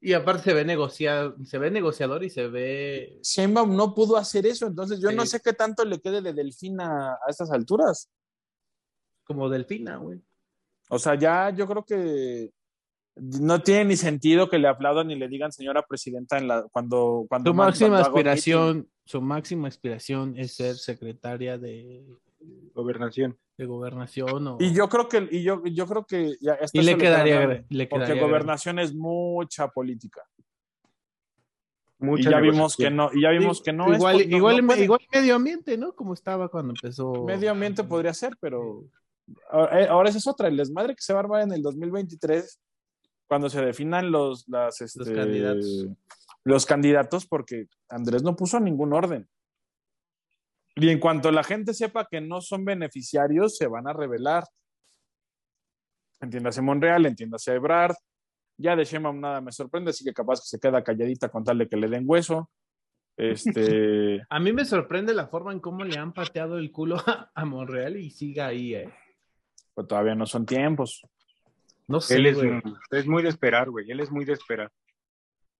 Y 0.00 0.12
aparte 0.12 0.44
se 0.44 0.54
ve 0.54 0.64
negociado, 0.64 1.36
se 1.44 1.58
ve 1.58 1.70
negociador 1.70 2.22
y 2.22 2.30
se 2.30 2.48
ve 2.48 3.18
Sheinbaum 3.22 3.74
no 3.74 3.94
pudo 3.94 4.16
hacer 4.16 4.46
eso, 4.46 4.66
entonces 4.66 5.00
yo 5.00 5.10
no 5.10 5.24
sé 5.24 5.40
qué 5.40 5.52
tanto 5.52 5.84
le 5.84 6.00
quede 6.00 6.20
de 6.20 6.32
Delfina 6.32 7.14
a 7.14 7.30
estas 7.30 7.50
alturas. 7.50 8.10
como 9.24 9.48
delfina, 9.48 9.96
güey. 9.96 10.20
O 10.88 10.98
sea, 10.98 11.16
ya 11.16 11.50
yo 11.50 11.66
creo 11.66 11.84
que 11.84 12.52
no 13.16 13.62
tiene 13.62 13.86
ni 13.86 13.96
sentido 13.96 14.48
que 14.48 14.58
le 14.58 14.68
aplaudan 14.68 15.08
ni 15.08 15.16
le 15.16 15.28
digan 15.28 15.50
señora 15.50 15.82
presidenta 15.82 16.38
en 16.38 16.48
la, 16.48 16.66
cuando, 16.70 17.24
cuando 17.28 17.50
Su 17.50 17.54
máxima 17.54 17.88
cuando 17.88 18.08
aspiración, 18.08 18.90
su 19.04 19.20
máxima 19.20 19.68
aspiración 19.68 20.38
es 20.38 20.54
ser 20.54 20.76
secretaria 20.76 21.58
de, 21.58 22.04
Gobernación. 22.74 23.38
de 23.56 23.64
gobernación 23.64 24.46
o 24.46 24.56
Y 24.60 24.74
yo 24.74 24.88
creo 24.88 25.08
que, 25.08 25.28
y 25.30 25.42
yo, 25.42 25.62
yo 25.64 25.86
creo 25.86 26.04
que 26.04 26.36
ya 26.40 26.58
y 26.72 26.82
le 26.82 26.98
quedaría, 26.98 27.64
le 27.68 27.86
porque 27.86 28.06
quedaría 28.06 28.22
gobernación 28.22 28.78
es 28.78 28.94
mucha 28.94 29.68
política. 29.68 30.22
y 32.00 32.22
ya 32.22 32.38
vimos 32.40 32.76
que 32.76 32.90
no, 32.90 33.10
y 33.12 33.22
ya 33.22 33.30
vimos 33.30 33.62
que 33.62 33.72
no 33.72 33.92
igual, 33.94 34.20
es, 34.20 34.28
igual, 34.28 34.78
igual 34.78 35.00
medio 35.12 35.34
ambiente, 35.34 35.78
¿no? 35.78 35.94
Como 35.94 36.12
estaba 36.12 36.48
cuando 36.48 36.74
empezó. 36.74 37.24
Medio 37.24 37.50
ambiente 37.50 37.82
podría 37.84 38.12
ser, 38.12 38.36
pero 38.40 38.84
eh, 39.72 39.86
ahora, 39.88 40.08
esa 40.08 40.18
es 40.18 40.26
otra, 40.26 40.48
el 40.48 40.56
desmadre 40.56 40.94
que 40.94 41.02
se 41.02 41.12
va 41.12 41.20
a 41.20 41.22
armar 41.22 41.42
en 41.42 41.52
el 41.52 41.62
2023 41.62 42.60
cuando 43.26 43.50
se 43.50 43.60
definan 43.64 44.10
los, 44.10 44.46
las, 44.48 44.80
los 44.80 44.96
este, 44.96 45.14
candidatos. 45.14 45.86
los 46.44 46.66
candidatos, 46.66 47.26
porque 47.26 47.66
Andrés 47.88 48.22
no 48.22 48.36
puso 48.36 48.60
ningún 48.60 48.92
orden. 48.92 49.28
Y 50.76 50.90
en 50.90 51.00
cuanto 51.00 51.32
la 51.32 51.42
gente 51.42 51.72
sepa 51.72 52.06
que 52.08 52.20
no 52.20 52.42
son 52.42 52.64
beneficiarios, 52.64 53.56
se 53.56 53.66
van 53.66 53.88
a 53.88 53.94
revelar. 53.94 54.44
Entiéndase 56.20 56.60
Monreal, 56.60 57.06
entiéndase 57.06 57.54
Ebrard. 57.54 57.96
Ya 58.58 58.76
de 58.76 58.84
Sheinbaum 58.84 59.20
nada 59.20 59.40
me 59.40 59.52
sorprende, 59.52 59.90
así 59.90 60.04
que 60.04 60.12
capaz 60.12 60.40
que 60.40 60.48
se 60.48 60.60
queda 60.60 60.84
calladita 60.84 61.30
con 61.30 61.44
tal 61.44 61.58
de 61.58 61.68
que 61.68 61.76
le 61.76 61.88
den 61.88 62.04
hueso. 62.06 62.50
Este, 63.16 64.22
A 64.28 64.38
mí 64.38 64.52
me 64.52 64.66
sorprende 64.66 65.14
la 65.14 65.28
forma 65.28 65.52
en 65.52 65.60
cómo 65.60 65.82
le 65.82 65.98
han 65.98 66.12
pateado 66.12 66.58
el 66.58 66.70
culo 66.70 66.96
a, 67.06 67.30
a 67.34 67.44
Monreal 67.46 67.96
y 67.96 68.10
siga 68.10 68.48
ahí, 68.48 68.74
eh. 68.74 68.92
pues 69.74 69.88
todavía 69.88 70.14
no 70.14 70.26
son 70.26 70.44
tiempos. 70.44 71.02
No 71.88 72.00
sé, 72.00 72.16
Él 72.16 72.26
es 72.90 73.06
muy 73.06 73.22
de 73.22 73.28
esperar, 73.30 73.70
güey. 73.70 73.90
Él 73.90 74.00
es 74.00 74.10
muy 74.10 74.24
de 74.24 74.32
esperar. 74.32 74.70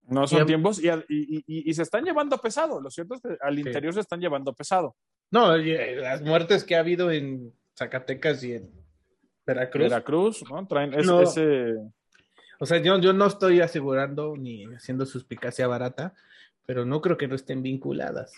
No 0.08 0.26
son 0.26 0.42
Y 0.42 0.46
tiempos 0.46 0.82
y, 0.82 0.88
y- 0.88 1.44
y- 1.46 1.70
y 1.70 1.74
se 1.74 1.82
están 1.82 2.04
llevando 2.04 2.38
pesado. 2.38 2.80
Lo 2.80 2.90
cierto 2.90 3.14
es 3.14 3.20
que 3.20 3.36
al 3.40 3.54
Sí. 3.54 3.60
interior 3.60 3.92
se 3.94 4.00
están 4.00 4.20
llevando 4.20 4.52
pesado. 4.52 4.94
No, 5.30 5.46
oye, 5.50 5.96
las 5.96 6.22
muertes 6.22 6.62
que 6.64 6.76
ha 6.76 6.80
habido 6.80 7.10
en 7.10 7.52
Zacatecas 7.76 8.42
y 8.44 8.52
en 8.54 8.70
Veracruz. 9.44 9.82
Veracruz, 9.82 10.44
¿no? 10.50 10.66
Traen 10.66 10.94
ese, 10.94 11.06
No. 11.06 11.20
ese- 11.22 11.74
O 12.58 12.64
sea, 12.66 12.78
yo, 12.78 12.98
yo 12.98 13.12
no 13.12 13.26
estoy 13.26 13.60
asegurando 13.60 14.34
ni 14.36 14.64
haciendo 14.74 15.04
suspicacia 15.04 15.66
barata, 15.66 16.14
pero 16.64 16.84
no 16.86 17.00
creo 17.02 17.16
que 17.18 17.28
no 17.28 17.34
estén 17.34 17.62
vinculadas. 17.62 18.32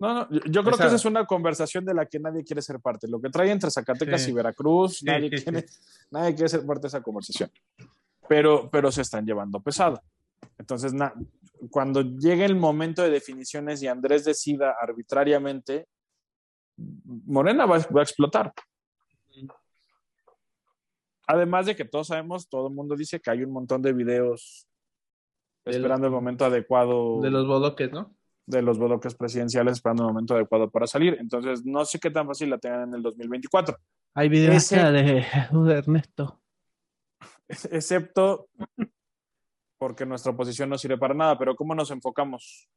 No, 0.00 0.12
no, 0.12 0.30
yo, 0.30 0.40
yo 0.46 0.62
creo 0.62 0.74
Esa- 0.74 0.82
que 0.84 0.86
esa 0.88 0.96
es 0.96 1.04
una 1.04 1.24
conversación 1.24 1.84
de 1.84 1.94
la 1.94 2.04
que 2.06 2.18
nadie 2.18 2.42
quiere 2.42 2.60
ser 2.62 2.80
parte. 2.80 3.06
Lo 3.08 3.20
que 3.20 3.30
trae 3.30 3.50
entre 3.52 3.70
Zacatecas 3.70 4.22
Sí. 4.22 4.30
y 4.30 4.34
Veracruz, 4.34 4.96
Sí, 4.98 5.04
nadie, 5.04 5.30
sí, 5.30 5.38
sí. 5.38 5.44
quiere, 5.44 5.66
nadie 6.10 6.34
quiere 6.34 6.48
ser 6.48 6.66
parte 6.66 6.82
de 6.82 6.88
esa 6.88 7.00
conversación. 7.02 7.50
Pero, 8.28 8.68
pero 8.70 8.90
se 8.90 9.02
están 9.02 9.24
llevando 9.24 9.60
pesado. 9.60 10.02
Entonces, 10.58 10.92
na- 10.92 11.14
cuando 11.70 12.02
llegue 12.02 12.44
el 12.44 12.56
momento 12.56 13.02
de 13.02 13.10
definiciones 13.10 13.82
y 13.82 13.86
Andrés 13.88 14.24
decida 14.24 14.74
arbitrariamente, 14.80 15.86
Morena 16.76 17.66
va, 17.66 17.78
va 17.78 18.00
a 18.00 18.02
explotar. 18.02 18.52
Además 21.26 21.66
de 21.66 21.74
que 21.76 21.84
todos 21.84 22.08
sabemos, 22.08 22.48
todo 22.48 22.68
el 22.68 22.74
mundo 22.74 22.96
dice 22.96 23.20
que 23.20 23.30
hay 23.30 23.42
un 23.42 23.52
montón 23.52 23.80
de 23.80 23.92
videos 23.92 24.66
esperando 25.64 26.06
el 26.06 26.12
momento 26.12 26.44
adecuado 26.44 27.22
De 27.22 27.30
los 27.30 27.46
bodoques, 27.46 27.90
¿no? 27.92 28.14
de 28.46 28.60
los 28.60 28.78
bloques 28.78 29.14
presidenciales 29.14 29.74
esperando 29.74 30.02
el 30.02 30.08
momento 30.08 30.34
adecuado 30.34 30.70
para 30.70 30.86
salir. 30.86 31.16
Entonces, 31.18 31.64
no 31.64 31.82
sé 31.86 31.98
qué 31.98 32.10
tan 32.10 32.26
fácil 32.26 32.50
la 32.50 32.58
tengan 32.58 32.88
en 32.90 32.94
el 32.96 33.02
2024. 33.02 33.78
Hay 34.12 34.28
videos 34.28 34.56
Ese- 34.56 34.76
hasta 34.76 34.92
de 34.92 35.22
Jesús 35.22 35.66
de 35.66 35.74
Ernesto. 35.74 36.42
Excepto 37.48 38.48
porque 39.78 40.06
nuestra 40.06 40.32
oposición 40.32 40.68
no 40.70 40.78
sirve 40.78 40.98
para 40.98 41.14
nada, 41.14 41.38
pero 41.38 41.54
¿cómo 41.56 41.74
nos 41.74 41.90
enfocamos? 41.90 42.68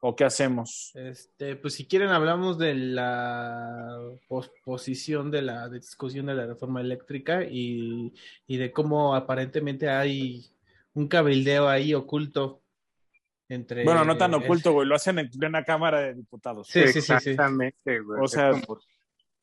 ¿O 0.00 0.14
qué 0.14 0.24
hacemos? 0.24 0.92
Este, 0.94 1.56
pues 1.56 1.74
si 1.74 1.86
quieren 1.86 2.10
hablamos 2.10 2.58
de 2.58 2.74
la 2.74 3.98
posposición 4.28 5.30
de 5.30 5.42
la 5.42 5.68
discusión 5.70 6.26
de 6.26 6.34
la 6.34 6.46
reforma 6.46 6.80
eléctrica 6.82 7.44
y, 7.44 8.12
y 8.46 8.56
de 8.58 8.72
cómo 8.72 9.14
aparentemente 9.14 9.88
hay 9.88 10.46
un 10.92 11.08
cabildeo 11.08 11.68
ahí 11.68 11.94
oculto 11.94 12.62
entre... 13.48 13.84
Bueno, 13.84 14.04
no 14.04 14.16
tan 14.18 14.34
oculto, 14.34 14.72
güey, 14.72 14.86
lo 14.86 14.96
hacen 14.96 15.18
en 15.18 15.30
plena 15.30 15.64
Cámara 15.64 16.00
de 16.00 16.14
Diputados. 16.14 16.68
Sí, 16.68 16.86
sí, 16.88 17.00
sí. 17.00 17.12
Exactamente, 17.12 18.00
güey. 18.00 18.20
O 18.20 18.24
Es 18.24 18.32
sea- 18.32 18.50
como 18.50 18.78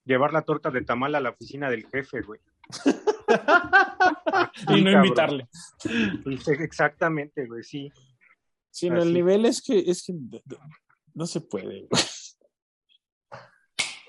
llevar 0.06 0.34
la 0.34 0.42
torta 0.44 0.70
de 0.70 0.84
tamal 0.84 1.16
a 1.16 1.20
la 1.20 1.30
oficina 1.32 1.70
del 1.70 1.88
jefe, 1.88 2.22
güey. 2.22 2.40
y 4.76 4.82
no 4.82 4.92
invitarle. 4.92 5.48
Sí, 5.80 5.92
Exactamente, 6.60 7.46
güey, 7.48 7.64
sí. 7.64 7.92
Sí, 8.70 8.90
no, 8.90 8.98
Así. 9.00 9.08
el 9.08 9.14
nivel 9.14 9.46
es 9.46 9.62
que, 9.62 9.80
es 9.80 10.04
que 10.04 10.14
no 11.14 11.26
se 11.28 11.42
puede. 11.42 11.88
güey. 11.88 11.88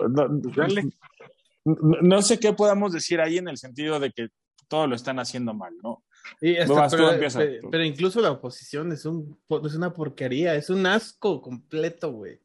No, 0.09 0.27
Dale. 0.29 0.83
no- 1.65 1.99
no 2.03 2.23
sé 2.23 2.39
qué 2.39 2.53
podamos 2.53 2.93
decir 2.93 3.21
ahí 3.21 3.39
en 3.39 3.49
el 3.49 3.57
sentido 3.57 4.01
de 4.01 4.11
que 4.11 4.29
todo 4.69 4.87
lo 4.87 4.97
están 4.97 5.19
haciendo 5.19 5.55
mal, 5.55 5.73
¿no? 5.83 6.05
Y 6.41 6.57
hasta- 6.57 6.75
Vas, 6.75 6.93
tú 6.93 6.99
pero, 6.99 7.19
pe- 7.19 7.61
pero 7.71 7.85
incluso 7.85 8.21
la 8.21 8.33
oposición 8.33 8.93
es, 8.93 9.05
un, 9.07 9.39
es 9.65 9.75
una 9.75 9.93
porquería, 9.95 10.55
es 10.57 10.69
un 10.69 10.85
asco 10.87 11.41
completo, 11.41 12.11
güey. 12.13 12.41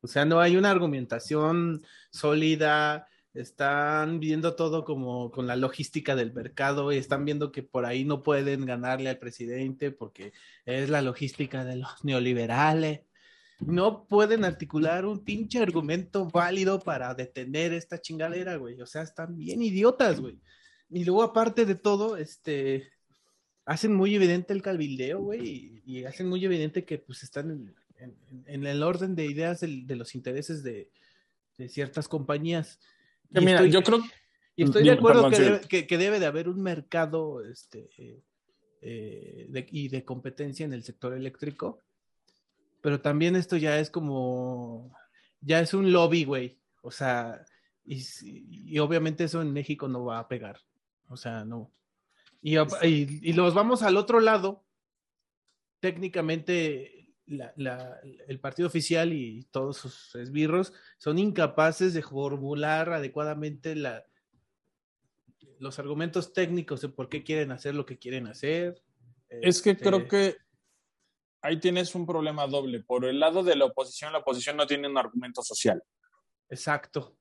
O 0.00 0.06
sea, 0.06 0.24
no 0.24 0.38
hay 0.38 0.56
una 0.56 0.70
argumentación 0.70 1.82
sólida, 2.10 3.08
están 3.40 4.20
viendo 4.20 4.54
todo 4.54 4.84
como 4.84 5.30
con 5.30 5.46
la 5.46 5.56
logística 5.56 6.16
del 6.16 6.32
mercado 6.32 6.92
y 6.92 6.96
están 6.96 7.24
viendo 7.24 7.52
que 7.52 7.62
por 7.62 7.84
ahí 7.84 8.04
no 8.04 8.22
pueden 8.22 8.64
ganarle 8.66 9.10
al 9.10 9.18
presidente 9.18 9.90
porque 9.90 10.32
es 10.64 10.88
la 10.90 11.02
logística 11.02 11.64
de 11.64 11.76
los 11.76 12.04
neoliberales. 12.04 13.00
No 13.60 14.06
pueden 14.06 14.44
articular 14.44 15.06
un 15.06 15.24
pinche 15.24 15.60
argumento 15.60 16.28
válido 16.28 16.80
para 16.80 17.14
detener 17.14 17.72
esta 17.72 18.00
chingadera, 18.00 18.56
güey. 18.56 18.80
O 18.82 18.86
sea, 18.86 19.02
están 19.02 19.36
bien 19.36 19.62
idiotas, 19.62 20.20
güey. 20.20 20.38
Y 20.90 21.04
luego, 21.04 21.22
aparte 21.22 21.64
de 21.64 21.74
todo, 21.74 22.16
este, 22.16 22.90
hacen 23.64 23.94
muy 23.94 24.14
evidente 24.14 24.52
el 24.52 24.62
cabildeo, 24.62 25.20
güey, 25.20 25.82
y, 25.84 26.04
hacen 26.04 26.28
muy 26.28 26.44
evidente 26.44 26.84
que 26.84 26.98
pues 26.98 27.22
están 27.22 27.74
en, 27.98 28.66
el 28.66 28.82
orden 28.82 29.14
de 29.14 29.26
ideas 29.26 29.60
del- 29.60 29.86
de, 29.86 29.96
los 29.96 30.14
intereses 30.14 30.62
de, 30.62 30.90
de 31.56 31.68
ciertas 31.68 32.08
compañías. 32.08 32.78
Que 33.32 33.40
Y 33.40 33.44
mira, 33.44 33.58
estoy- 33.58 33.70
yo 33.72 33.82
creo 33.82 34.00
y 34.54 34.64
estoy 34.64 34.84
de 34.84 34.90
acuerdo 34.92 35.22
perdón, 35.24 35.30
que, 35.30 35.36
sí. 35.36 35.42
debe, 35.42 35.60
que- 35.68 35.86
que 35.86 35.98
debe 35.98 36.18
de 36.20 36.26
haber 36.26 36.48
un 36.48 36.62
mercado 36.62 37.44
este, 37.44 37.90
eh, 38.80 39.46
de- 39.48 39.66
y 39.70 39.88
de 39.88 40.04
competencia 40.04 40.64
en 40.64 40.72
el 40.72 40.82
sector 40.82 41.12
eléctrico, 41.12 41.82
pero 42.80 43.00
también 43.00 43.36
esto 43.36 43.56
ya 43.56 43.78
es 43.78 43.90
como, 43.90 44.96
ya 45.40 45.60
es 45.60 45.74
un 45.74 45.92
lobby, 45.92 46.24
güey. 46.24 46.58
O 46.82 46.90
sea, 46.90 47.44
y, 47.84 48.78
obviamente 48.78 49.24
eso 49.24 49.42
en 49.42 49.52
México 49.52 49.88
no 49.88 50.04
va 50.04 50.18
a 50.20 50.28
pegar. 50.28 50.60
O 51.08 51.16
sea, 51.16 51.44
no. 51.44 51.70
Y, 52.42 52.56
y 52.88 53.32
los 53.32 53.54
vamos 53.54 53.82
al 53.82 53.96
otro 53.96 54.20
lado, 54.20 54.64
técnicamente 55.80 56.95
la- 57.26 57.52
la- 57.56 58.00
el 58.28 58.40
partido 58.40 58.68
oficial 58.68 59.12
y 59.12 59.44
todos 59.50 59.76
sus 59.78 60.14
esbirros 60.14 60.72
son 60.98 61.18
incapaces 61.18 61.92
de 61.94 62.02
formular 62.02 62.90
adecuadamente 62.90 63.74
la, 63.74 64.04
los 65.58 65.78
argumentos 65.78 66.32
técnicos 66.32 66.80
de 66.80 66.88
por 66.88 67.08
qué 67.08 67.24
quieren 67.24 67.50
hacer 67.52 67.74
lo 67.74 67.86
que 67.86 67.98
quieren 67.98 68.26
hacer. 68.26 68.82
Es 69.28 69.60
que 69.62 69.70
Este, 69.70 69.84
creo 69.84 70.06
que 70.06 70.36
ahí 71.42 71.58
tienes 71.58 71.94
un 71.94 72.06
problema 72.06 72.46
doble. 72.46 72.82
Por 72.82 73.04
el 73.04 73.18
lado 73.20 73.42
de 73.42 73.56
la 73.56 73.66
oposición, 73.66 74.12
la 74.12 74.18
oposición 74.18 74.56
no 74.56 74.66
tiene 74.66 74.88
un 74.88 74.98
argumento 74.98 75.42
social. 75.42 75.82
Exacto. 76.48 77.16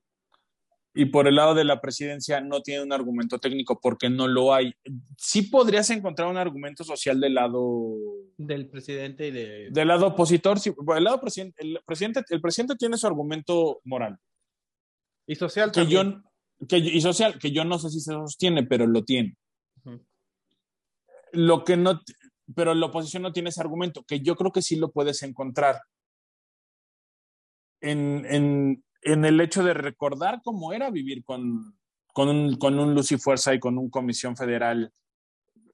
Y 0.97 1.05
por 1.05 1.27
el 1.27 1.35
lado 1.35 1.53
de 1.53 1.65
la 1.65 1.81
presidencia 1.81 2.39
no 2.39 2.61
tiene 2.61 2.81
un 2.81 2.93
argumento 2.93 3.37
técnico 3.37 3.79
porque 3.81 4.09
no 4.09 4.27
lo 4.27 4.53
hay. 4.53 4.73
Sí 5.17 5.43
podrías 5.43 5.89
encontrar 5.89 6.29
un 6.29 6.37
argumento 6.37 6.83
social 6.83 7.19
del 7.19 7.33
lado 7.33 7.97
Del 8.37 8.69
presidente 8.69 9.27
y 9.27 9.31
de... 9.31 9.69
del 9.71 9.87
lado 9.87 10.07
opositor. 10.07 10.57
sí, 10.59 10.73
el 10.95 11.03
lado 11.03 11.19
presidente, 11.19 11.61
el 11.61 11.79
presidente, 11.85 12.21
el 12.29 12.41
presidente 12.41 12.75
tiene 12.75 12.97
su 12.97 13.07
argumento 13.07 13.81
moral 13.83 14.17
y 15.27 15.35
social 15.35 15.71
que 15.71 15.81
también. 15.81 16.23
yo 16.59 16.67
que, 16.67 16.77
y 16.77 17.01
social 17.01 17.37
que 17.39 17.51
yo 17.51 17.65
no 17.65 17.77
sé 17.79 17.89
si 17.89 17.99
se 17.99 18.13
sostiene, 18.13 18.63
pero 18.63 18.87
lo 18.87 19.03
tiene. 19.03 19.35
Lo 21.33 21.65
que 21.65 21.75
no, 21.75 21.99
pero 22.55 22.73
la 22.73 22.85
oposición 22.85 23.23
no 23.23 23.33
tiene 23.33 23.49
ese 23.49 23.59
argumento, 23.59 24.03
que 24.03 24.21
yo 24.21 24.35
creo 24.35 24.51
que 24.51 24.61
sí 24.61 24.77
lo 24.77 24.91
puedes 24.91 25.21
encontrar 25.23 25.81
en, 27.81 28.25
en, 28.29 28.84
en 29.05 29.23
el 29.23 29.39
hecho 29.39 29.63
de 29.63 29.73
recordar 29.73 30.41
cómo 30.43 30.73
era 30.73 30.89
vivir 30.89 31.23
con, 31.23 31.77
con, 32.13 32.27
un, 32.27 32.55
con 32.57 32.77
un 32.79 32.93
luz 32.93 33.11
y 33.13 33.17
fuerza 33.17 33.53
y 33.53 33.59
con 33.59 33.77
un 33.77 33.89
comisión 33.89 34.35
federal 34.35 34.91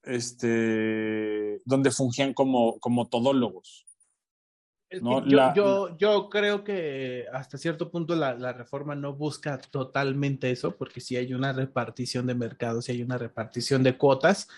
este, 0.03 1.61
donde 1.65 1.91
fungían 1.91 2.33
como, 2.33 2.79
como 2.79 3.07
todólogos. 3.07 3.85
No, 5.01 5.25
yo, 5.25 5.37
la- 5.37 5.53
yo, 5.55 5.97
yo 5.97 6.29
creo 6.29 6.65
que 6.65 7.25
hasta 7.31 7.57
cierto 7.57 7.89
punto 7.89 8.13
la, 8.15 8.33
la 8.33 8.51
reforma 8.51 8.93
no 8.93 9.13
busca 9.13 9.57
totalmente 9.57 10.51
eso, 10.51 10.75
porque 10.75 10.99
sí 10.99 11.15
hay 11.15 11.33
una 11.33 11.53
repartición 11.53 12.27
de 12.27 12.35
mercados, 12.35 12.85
sí 12.85 12.91
hay 12.91 13.01
una 13.01 13.17
repartición 13.17 13.83
de 13.83 13.97
cuotas, 13.97 14.49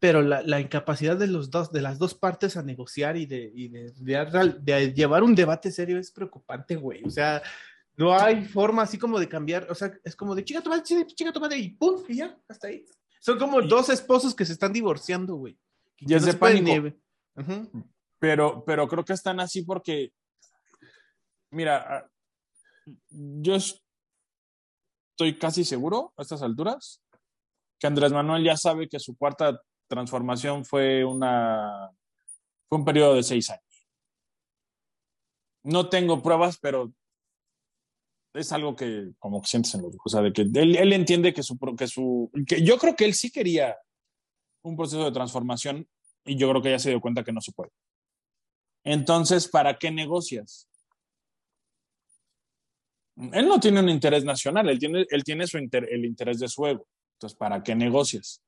pero 0.00 0.22
la, 0.22 0.42
la 0.42 0.60
incapacidad 0.60 1.16
de, 1.16 1.26
los 1.26 1.50
dos, 1.50 1.72
de 1.72 1.80
las 1.82 1.98
dos 1.98 2.14
partes 2.14 2.56
a 2.56 2.62
negociar 2.62 3.16
y, 3.16 3.26
de, 3.26 3.50
y 3.54 3.68
de, 3.68 3.92
de- 3.92 4.56
de 4.60 4.92
llevar 4.94 5.22
un 5.22 5.34
debate 5.34 5.70
serio 5.72 5.98
es 5.98 6.10
preocupante, 6.12 6.76
güey. 6.76 7.02
O 7.04 7.10
sea, 7.10 7.42
no 7.96 8.14
hay 8.14 8.44
forma 8.44 8.82
así 8.82 8.96
como 8.98 9.18
de 9.18 9.28
cambiar, 9.28 9.66
o 9.70 9.74
sea, 9.74 9.92
es 10.04 10.14
como 10.14 10.34
de 10.36 10.44
chica 10.44 10.60
tu 10.62 10.70
madre, 10.70 10.84
chica 10.84 11.32
tu 11.32 11.40
madre, 11.40 11.58
y 11.58 11.70
pum, 11.70 12.02
y 12.08 12.16
ya, 12.18 12.38
hasta 12.48 12.68
ahí. 12.68 12.84
Son 13.20 13.38
como 13.38 13.60
Y- 13.60 13.68
dos 13.68 13.88
esposos 13.88 14.34
que 14.36 14.44
se 14.44 14.52
están 14.52 14.72
divorciando, 14.72 15.34
güey. 15.34 15.58
Y 15.98 16.14
es 16.14 16.22
no 16.22 16.28
de 16.32 16.34
pánico. 16.34 16.96
Pero, 18.20 18.64
pero 18.64 18.86
creo 18.88 19.04
que 19.04 19.12
están 19.12 19.40
así 19.40 19.62
porque, 19.62 20.12
mira, 21.50 21.76
ah, 21.88 22.10
yo 23.10 23.54
estoy 23.56 25.38
casi 25.38 25.64
seguro 25.64 26.12
a 26.16 26.22
estas 26.22 26.42
alturas 26.42 27.00
que 27.78 27.86
Andrés 27.86 28.12
Manuel 28.12 28.42
ya 28.44 28.56
sabe 28.56 28.88
que 28.88 28.98
su 28.98 29.16
cuarta 29.16 29.60
transformación 29.88 30.64
fue 30.64 31.04
una 31.04 31.90
fue 32.68 32.78
un 32.78 32.84
periodo 32.84 33.14
de 33.14 33.22
seis 33.22 33.50
años. 33.50 33.88
No 35.64 35.88
tengo 35.88 36.22
pruebas, 36.22 36.58
pero 36.58 36.92
es 38.34 38.52
algo 38.52 38.76
que 38.76 39.10
como 39.18 39.40
que 39.40 39.48
sientes 39.48 39.74
en 39.74 39.82
los 39.82 39.96
o 40.02 40.08
sea, 40.08 40.22
de 40.22 40.32
que 40.32 40.42
él, 40.42 40.76
él, 40.76 40.92
entiende 40.92 41.32
que 41.32 41.42
su, 41.42 41.58
que 41.76 41.88
su, 41.88 42.30
que 42.46 42.62
yo 42.62 42.78
creo 42.78 42.94
que 42.94 43.04
él 43.04 43.14
sí 43.14 43.30
quería 43.30 43.76
un 44.62 44.76
proceso 44.76 45.04
de 45.04 45.12
transformación 45.12 45.88
y 46.24 46.36
yo 46.36 46.48
creo 46.50 46.62
que 46.62 46.70
ya 46.70 46.78
se 46.78 46.90
dio 46.90 47.00
cuenta 47.00 47.24
que 47.24 47.32
no 47.32 47.40
se 47.40 47.52
puede. 47.52 47.70
Entonces, 48.84 49.48
¿para 49.48 49.78
qué 49.78 49.90
negocias? 49.90 50.68
Él 53.16 53.48
no 53.48 53.58
tiene 53.58 53.80
un 53.80 53.88
interés 53.88 54.24
nacional, 54.24 54.68
él 54.68 54.78
tiene, 54.78 55.04
él 55.08 55.24
tiene 55.24 55.46
su 55.46 55.58
el 55.58 56.04
interés 56.04 56.38
de 56.38 56.48
su 56.48 56.64
ego. 56.66 56.86
Entonces, 57.14 57.36
¿para 57.36 57.62
qué 57.62 57.74
negocias? 57.74 58.42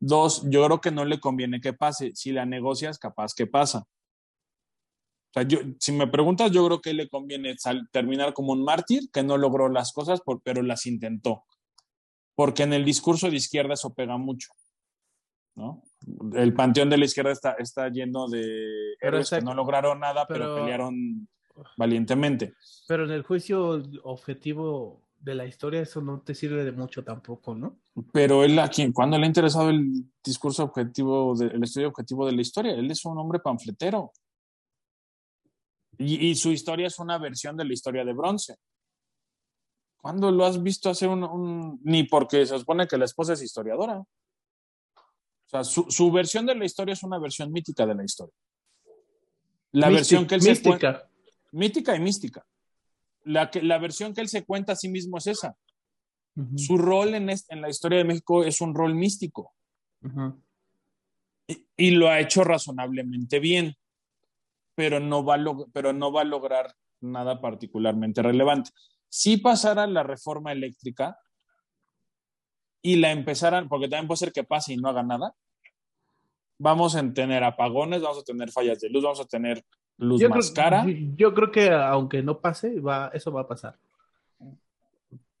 Dos, 0.00 0.42
yo 0.48 0.64
creo 0.64 0.80
que 0.80 0.90
no 0.90 1.04
le 1.04 1.18
conviene 1.20 1.60
que 1.60 1.72
pase. 1.72 2.12
Si 2.14 2.32
la 2.32 2.46
negocias, 2.46 2.98
capaz 2.98 3.34
que 3.34 3.46
pasa. 3.46 3.80
O 3.80 5.32
sea, 5.32 5.42
yo, 5.42 5.58
si 5.78 5.92
me 5.92 6.06
preguntas, 6.06 6.50
yo 6.50 6.64
creo 6.66 6.80
que 6.80 6.94
le 6.94 7.08
conviene 7.08 7.56
terminar 7.92 8.32
como 8.32 8.52
un 8.52 8.64
mártir 8.64 9.10
que 9.12 9.22
no 9.22 9.36
logró 9.36 9.68
las 9.68 9.92
cosas, 9.92 10.20
por, 10.20 10.40
pero 10.42 10.62
las 10.62 10.86
intentó. 10.86 11.44
Porque 12.34 12.62
en 12.62 12.72
el 12.72 12.84
discurso 12.84 13.28
de 13.28 13.36
izquierda 13.36 13.74
eso 13.74 13.92
pega 13.92 14.16
mucho. 14.16 14.48
¿no? 15.56 15.82
El 16.34 16.54
panteón 16.54 16.88
de 16.88 16.96
la 16.96 17.04
izquierda 17.04 17.32
está, 17.32 17.52
está 17.52 17.88
lleno 17.88 18.28
de 18.28 18.94
héroes 19.00 19.28
que 19.28 19.40
no 19.42 19.54
lograron 19.54 19.98
nada, 19.98 20.26
pero, 20.26 20.44
pero 20.44 20.56
pelearon 20.56 21.28
valientemente. 21.76 22.54
Pero 22.86 23.04
en 23.04 23.10
el 23.10 23.22
juicio 23.22 23.82
objetivo 24.04 25.07
de 25.18 25.34
la 25.34 25.46
historia 25.46 25.80
eso 25.80 26.00
no 26.00 26.20
te 26.20 26.34
sirve 26.34 26.64
de 26.64 26.72
mucho 26.72 27.02
tampoco, 27.04 27.54
¿no? 27.54 27.80
Pero 28.12 28.44
él 28.44 28.58
a 28.58 28.68
quien, 28.68 28.92
¿cuándo 28.92 29.18
le 29.18 29.24
ha 29.24 29.26
interesado 29.26 29.70
el 29.70 30.04
discurso 30.24 30.64
objetivo, 30.64 31.34
de, 31.34 31.46
el 31.46 31.62
estudio 31.62 31.88
objetivo 31.88 32.24
de 32.26 32.32
la 32.32 32.40
historia? 32.40 32.72
Él 32.74 32.90
es 32.90 33.04
un 33.04 33.18
hombre 33.18 33.40
panfletero. 33.40 34.12
Y, 35.98 36.28
y, 36.28 36.34
su 36.36 36.50
historia 36.50 36.86
es 36.86 36.98
una 37.00 37.18
versión 37.18 37.56
de 37.56 37.64
la 37.64 37.72
historia 37.72 38.04
de 38.04 38.12
bronce. 38.12 38.56
¿Cuándo 39.96 40.30
lo 40.30 40.44
has 40.44 40.62
visto 40.62 40.88
hacer 40.88 41.08
un, 41.08 41.24
un, 41.24 41.80
Ni 41.82 42.04
porque 42.04 42.46
se 42.46 42.56
supone 42.56 42.86
que 42.86 42.96
la 42.96 43.04
esposa 43.04 43.32
es 43.32 43.42
historiadora. 43.42 43.98
O 43.98 44.06
sea, 45.46 45.64
su, 45.64 45.86
su, 45.90 46.12
versión 46.12 46.46
de 46.46 46.54
la 46.54 46.64
historia 46.64 46.92
es 46.92 47.02
una 47.02 47.18
versión 47.18 47.50
mítica 47.50 47.84
de 47.84 47.96
la 47.96 48.04
historia. 48.04 48.34
La 49.72 49.88
Mística, 49.88 49.90
versión 49.90 50.26
que 50.26 50.34
él 50.36 50.42
mística. 50.42 51.00
se. 51.00 51.56
Mítica 51.56 51.96
y 51.96 52.00
mística. 52.00 52.46
La, 53.28 53.50
que, 53.50 53.62
la 53.62 53.78
versión 53.78 54.14
que 54.14 54.20
él 54.20 54.28
se 54.28 54.44
cuenta 54.44 54.72
a 54.72 54.76
sí 54.76 54.88
mismo 54.88 55.18
es 55.18 55.26
esa. 55.26 55.56
Uh 56.36 56.42
-huh. 56.42 56.58
Su 56.58 56.78
rol 56.78 57.14
en, 57.14 57.30
este, 57.30 57.54
en, 57.54 57.60
la 57.60 57.68
historia 57.68 57.98
de 57.98 58.04
México 58.04 58.44
es 58.44 58.60
un 58.60 58.74
rol 58.74 58.94
místico. 58.94 59.54
Uh 60.02 60.08
-huh. 60.08 60.42
y, 61.46 61.66
y, 61.76 61.90
lo 61.90 62.08
ha 62.08 62.20
hecho 62.20 62.44
razonablemente 62.44 63.40
bien, 63.40 63.74
pero 64.74 65.00
no, 65.00 65.24
va 65.24 65.34
a 65.34 65.44
pero 65.72 65.92
no 65.92 66.12
va 66.12 66.20
a 66.22 66.24
lograr 66.24 66.72
nada 67.00 67.40
particularmente 67.40 68.22
relevante. 68.22 68.70
Si 69.08 69.38
pasara 69.38 69.86
la 69.86 70.02
reforma 70.02 70.52
eléctrica 70.52 71.18
y 72.82 72.96
la 72.96 73.10
empezaran, 73.10 73.68
porque 73.68 73.88
también 73.88 74.06
puede 74.06 74.18
ser 74.18 74.32
que 74.32 74.44
pase 74.44 74.74
y 74.74 74.76
no 74.76 74.88
haga 74.88 75.02
nada, 75.02 75.34
vamos 76.58 76.94
a 76.96 77.12
tener 77.12 77.44
apagones, 77.44 78.02
vamos 78.02 78.18
a 78.18 78.24
tener 78.24 78.50
fallas 78.50 78.80
de 78.80 78.90
luz, 78.90 79.02
vamos 79.02 79.20
a 79.20 79.26
tener 79.26 79.64
luz 79.98 80.20
yo 80.20 80.28
más 80.30 80.50
creo, 80.50 80.64
cara. 80.64 80.86
Yo 81.16 81.34
creo 81.34 81.50
que 81.50 81.70
aunque 81.70 82.22
no 82.22 82.40
pase, 82.40 82.80
va, 82.80 83.10
eso 83.12 83.32
va 83.32 83.42
a 83.42 83.48
pasar. 83.48 83.78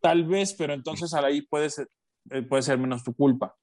Tal 0.00 0.24
vez, 0.24 0.54
pero 0.54 0.74
entonces 0.74 1.12
ahí 1.14 1.42
puede 1.42 1.70
ser, 1.70 1.88
eh, 2.30 2.42
puede 2.42 2.62
ser 2.62 2.78
menos 2.78 3.02
tu 3.02 3.14
culpa. 3.14 3.56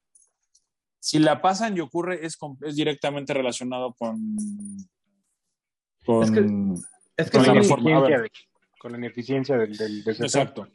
Si 0.99 1.19
la 1.19 1.41
pasan 1.41 1.77
y 1.77 1.81
ocurre, 1.81 2.25
es, 2.25 2.37
es 2.61 2.75
directamente 2.75 3.33
relacionado 3.33 3.93
con. 3.93 4.35
con 6.05 6.23
es 6.23 6.31
que, 6.31 6.39
es 7.17 7.29
que 7.29 7.37
con, 7.37 7.47
la 7.47 7.53
reforma. 7.53 8.07
De, 8.07 8.31
con 8.79 8.91
la 8.91 8.97
ineficiencia 8.97 9.57
del, 9.57 9.77
del, 9.77 10.03
del 10.03 10.15
Exacto. 10.15 10.67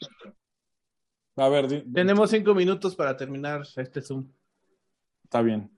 A 1.37 1.49
ver, 1.49 1.85
tenemos 1.93 2.31
cinco 2.31 2.55
minutos 2.55 2.95
para 2.95 3.17
terminar 3.17 3.63
este 3.77 4.03
Zoom. 4.03 4.31
Está 5.25 5.43
bien. 5.43 5.71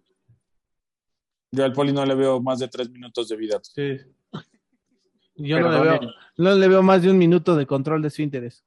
Yo 1.53 1.65
al 1.65 1.73
Poli 1.75 1.93
no 1.93 2.05
le 2.07 2.15
veo 2.15 2.41
más 2.41 2.59
de 2.59 2.69
tres 2.69 2.89
minutos 2.91 3.29
de 3.29 3.37
vida. 3.37 3.61
Sí. 3.63 3.99
Yo 5.37 5.61
no 5.61 5.71
le, 5.71 5.81
veo, 5.81 6.01
no 6.39 6.55
le, 6.55 6.69
veo, 6.69 6.83
más 6.83 7.03
de 7.03 7.11
un 7.11 7.19
minuto 7.19 7.55
de 7.57 7.67
control 7.67 8.03
de 8.03 8.11
su 8.11 8.23
interés. 8.23 8.65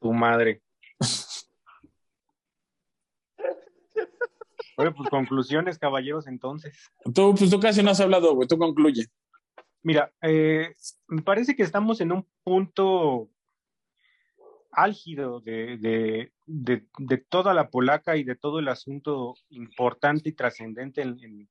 Tu 0.00 0.12
madre. 0.12 0.62
Bueno, 4.74 4.94
pues 4.94 5.10
conclusiones, 5.10 5.78
caballeros, 5.78 6.26
entonces. 6.26 6.90
Tú, 7.14 7.34
pues 7.38 7.50
tú 7.50 7.60
casi 7.60 7.82
no 7.82 7.90
has 7.90 8.00
hablado, 8.00 8.34
güey. 8.34 8.48
Tú 8.48 8.56
concluye. 8.56 9.06
Mira, 9.82 10.10
eh, 10.22 10.74
me 11.08 11.22
parece 11.22 11.54
que 11.54 11.62
estamos 11.62 12.00
en 12.00 12.10
un 12.10 12.26
punto 12.42 13.28
álgido 14.70 15.40
de, 15.40 15.76
de, 15.76 16.32
de, 16.46 16.86
de, 16.98 17.18
toda 17.18 17.52
la 17.52 17.68
polaca 17.68 18.16
y 18.16 18.24
de 18.24 18.34
todo 18.34 18.58
el 18.58 18.68
asunto 18.68 19.34
importante 19.50 20.30
y 20.30 20.32
trascendente 20.32 21.02
en, 21.02 21.22
en, 21.22 21.48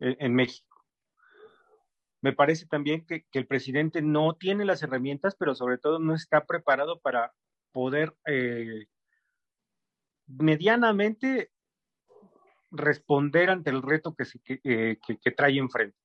en 0.00 0.34
México. 0.34 0.74
Me 2.24 2.32
parece 2.32 2.64
también 2.64 3.04
que, 3.04 3.26
el 3.32 3.46
presidente 3.46 4.00
no 4.00 4.32
tiene 4.32 4.64
las 4.64 4.82
herramientas, 4.82 5.36
pero 5.38 5.54
sobre 5.54 5.76
todo 5.76 5.98
no 5.98 6.14
está 6.14 6.46
preparado 6.46 6.98
para 7.00 7.34
poder 7.70 8.16
eh, 8.26 8.86
medianamente 10.26 11.50
responder 12.70 13.50
ante 13.50 13.68
el 13.68 13.82
reto 13.82 14.14
que, 14.14 14.24
se, 14.24 14.40
eh, 14.46 14.96
que, 15.06 15.30
trae 15.32 15.58
enfrente. 15.58 15.98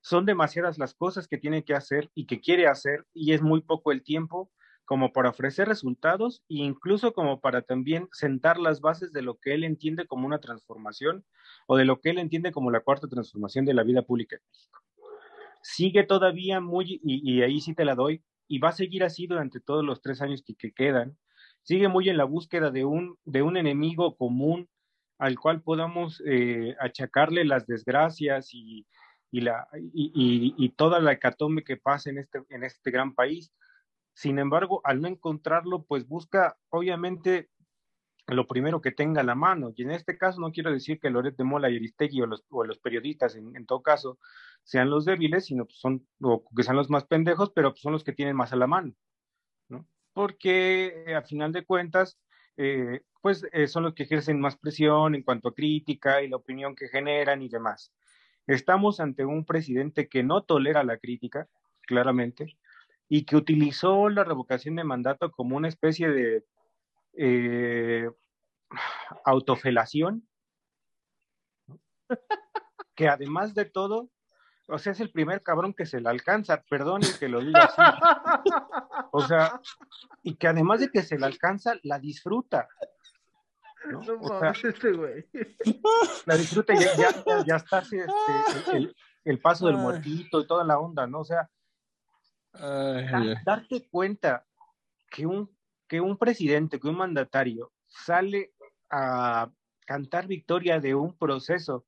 Son 0.00 0.26
demasiadas 0.26 0.76
las 0.76 0.92
cosas 0.92 1.28
que 1.28 1.38
tiene 1.38 1.62
que 1.62 1.74
hacer 1.74 2.10
y 2.16 2.26
que 2.26 2.40
quiere 2.40 2.66
hacer 2.66 3.06
y 3.12 3.32
es 3.32 3.40
muy 3.40 3.62
poco 3.62 3.92
el 3.92 4.02
tiempo 4.02 4.50
como 4.84 5.12
para 5.12 5.30
ofrecer 5.30 5.68
resultados 5.68 6.42
e 6.48 6.56
incluso 6.56 7.12
como 7.12 7.40
para 7.40 7.62
también 7.62 8.08
sentar 8.12 8.58
las 8.58 8.80
bases 8.80 9.12
de 9.12 9.22
lo 9.22 9.38
que 9.38 9.54
él 9.54 9.64
entiende 9.64 10.06
como 10.06 10.26
una 10.26 10.40
transformación 10.40 11.24
o 11.66 11.76
de 11.76 11.84
lo 11.84 12.00
que 12.00 12.10
él 12.10 12.18
entiende 12.18 12.52
como 12.52 12.70
la 12.70 12.80
cuarta 12.80 13.08
transformación 13.08 13.64
de 13.64 13.74
la 13.74 13.82
vida 13.82 14.02
pública 14.02 14.36
en 14.36 14.42
México 14.50 14.84
sigue 15.64 16.04
todavía 16.04 16.60
muy, 16.60 17.00
y, 17.02 17.40
ahí 17.42 17.60
sí 17.60 17.74
te 17.74 17.86
la 17.86 17.94
doy, 17.94 18.22
y 18.46 18.58
va 18.58 18.68
a 18.68 18.72
seguir 18.72 19.02
así 19.02 19.26
durante 19.26 19.60
todos 19.60 19.82
los 19.82 20.02
tres 20.02 20.20
años 20.20 20.42
que, 20.46 20.54
que, 20.54 20.72
quedan, 20.72 21.16
sigue 21.62 21.88
muy 21.88 22.10
en 22.10 22.18
la 22.18 22.24
búsqueda 22.24 22.70
de 22.70 22.84
un, 22.84 23.18
de 23.24 23.40
un 23.40 23.56
enemigo 23.56 24.16
común 24.16 24.68
al 25.18 25.38
cual 25.38 25.62
podamos 25.62 26.22
eh, 26.26 26.76
achacarle 26.80 27.46
las 27.46 27.66
desgracias 27.66 28.52
y, 28.52 28.86
y, 29.30 29.40
la, 29.40 29.66
y, 29.94 30.54
y, 30.58 30.68
toda 30.70 31.00
la 31.00 31.12
hecatombe 31.12 31.64
que 31.64 31.78
pasa 31.78 32.10
en 32.10 32.18
este, 32.18 32.42
en 32.50 32.62
este 32.62 32.90
gran 32.90 33.14
país. 33.14 33.50
Sin 34.14 34.38
embargo, 34.38 34.80
al 34.84 35.00
no 35.00 35.08
encontrarlo, 35.08 35.84
pues 35.84 36.06
busca 36.06 36.56
obviamente 36.70 37.50
lo 38.26 38.46
primero 38.46 38.80
que 38.80 38.92
tenga 38.92 39.20
a 39.20 39.24
la 39.24 39.34
mano. 39.34 39.72
Y 39.76 39.82
en 39.82 39.90
este 39.90 40.16
caso 40.16 40.40
no 40.40 40.52
quiero 40.52 40.72
decir 40.72 40.98
que 40.98 41.10
Loret 41.10 41.36
de 41.36 41.44
Mola 41.44 41.68
y 41.70 41.76
Aristegui 41.76 42.22
o 42.22 42.26
los, 42.26 42.78
periodistas, 42.78 43.36
en, 43.36 43.54
en, 43.56 43.66
todo 43.66 43.82
caso, 43.82 44.18
sean 44.62 44.88
los 44.88 45.04
débiles, 45.04 45.46
sino 45.46 45.66
pues 45.66 45.78
son, 45.78 46.06
o 46.20 46.44
que 46.56 46.62
sean 46.62 46.76
los 46.76 46.90
más 46.90 47.04
pendejos, 47.04 47.50
pero 47.54 47.72
pues 47.72 47.82
son 47.82 47.92
los 47.92 48.04
que 48.04 48.12
tienen 48.12 48.36
más 48.36 48.52
a 48.52 48.56
la 48.56 48.66
mano. 48.66 48.94
¿no? 49.68 49.86
Porque 50.12 51.04
eh, 51.06 51.14
a 51.14 51.22
final 51.22 51.52
de 51.52 51.64
cuentas, 51.64 52.18
eh, 52.56 53.02
pues 53.20 53.46
eh, 53.52 53.66
son 53.66 53.82
los 53.82 53.94
que 53.94 54.04
ejercen 54.04 54.40
más 54.40 54.56
presión 54.56 55.14
en 55.14 55.22
cuanto 55.22 55.48
a 55.48 55.54
crítica 55.54 56.22
y 56.22 56.28
la 56.28 56.36
opinión 56.36 56.74
que 56.74 56.88
generan 56.88 57.42
y 57.42 57.48
demás. 57.48 57.92
Estamos 58.46 59.00
ante 59.00 59.24
un 59.24 59.44
presidente 59.44 60.08
que 60.08 60.22
no 60.22 60.42
tolera 60.44 60.84
la 60.84 60.98
crítica, 60.98 61.48
claramente, 61.82 62.56
y 63.08 63.24
que 63.24 63.36
utilizó 63.36 64.08
la 64.08 64.24
revocación 64.24 64.76
de 64.76 64.84
mandato 64.84 65.30
como 65.30 65.56
una 65.56 65.68
especie 65.68 66.08
de 66.08 66.44
eh, 67.16 68.10
autofelación, 69.24 70.26
que 72.94 73.08
además 73.08 73.54
de 73.54 73.64
todo, 73.64 74.10
o 74.68 74.78
sea, 74.78 74.92
es 74.92 75.00
el 75.00 75.10
primer 75.10 75.42
cabrón 75.42 75.74
que 75.74 75.86
se 75.86 76.00
le 76.00 76.08
alcanza, 76.08 76.62
perdón 76.68 77.02
que 77.18 77.28
lo 77.28 77.40
diga 77.40 77.64
así. 77.64 77.82
O 79.12 79.20
sea, 79.20 79.60
y 80.22 80.36
que 80.36 80.48
además 80.48 80.80
de 80.80 80.90
que 80.90 81.02
se 81.02 81.18
le 81.18 81.26
alcanza, 81.26 81.74
la 81.82 81.98
disfruta. 81.98 82.68
¿no? 83.90 84.00
No, 84.00 84.20
o 84.20 84.40
sea, 84.40 84.50
este 84.50 84.92
güey. 84.92 85.26
La 86.24 86.36
disfruta 86.36 86.72
y 86.72 86.78
ya, 86.78 86.96
ya, 86.96 87.44
ya 87.46 87.56
está 87.56 87.80
este, 87.80 88.06
el, 88.72 88.96
el, 89.24 89.38
paso 89.40 89.66
del 89.66 89.76
muertito 89.76 90.40
y 90.40 90.46
toda 90.46 90.64
la 90.64 90.78
onda, 90.78 91.06
¿no? 91.06 91.20
O 91.20 91.24
sea, 91.24 91.50
Ay, 92.54 93.34
darte 93.44 93.88
cuenta 93.90 94.46
que 95.10 95.26
un 95.26 95.50
que 95.88 96.00
un 96.00 96.16
presidente, 96.16 96.80
que 96.80 96.88
un 96.88 96.96
mandatario 96.96 97.72
sale 97.86 98.52
a 98.90 99.50
cantar 99.86 100.26
victoria 100.26 100.80
de 100.80 100.94
un 100.94 101.16
proceso 101.16 101.86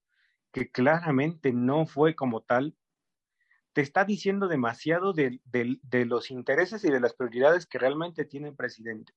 que 0.52 0.70
claramente 0.70 1.52
no 1.52 1.86
fue 1.86 2.14
como 2.14 2.42
tal, 2.42 2.76
te 3.72 3.82
está 3.82 4.04
diciendo 4.04 4.48
demasiado 4.48 5.12
de, 5.12 5.40
de, 5.44 6.04
los 6.06 6.30
intereses 6.30 6.84
y 6.84 6.90
de 6.90 7.00
las 7.00 7.14
prioridades 7.14 7.66
que 7.66 7.78
realmente 7.78 8.24
tiene 8.24 8.48
el 8.48 8.56
presidente. 8.56 9.12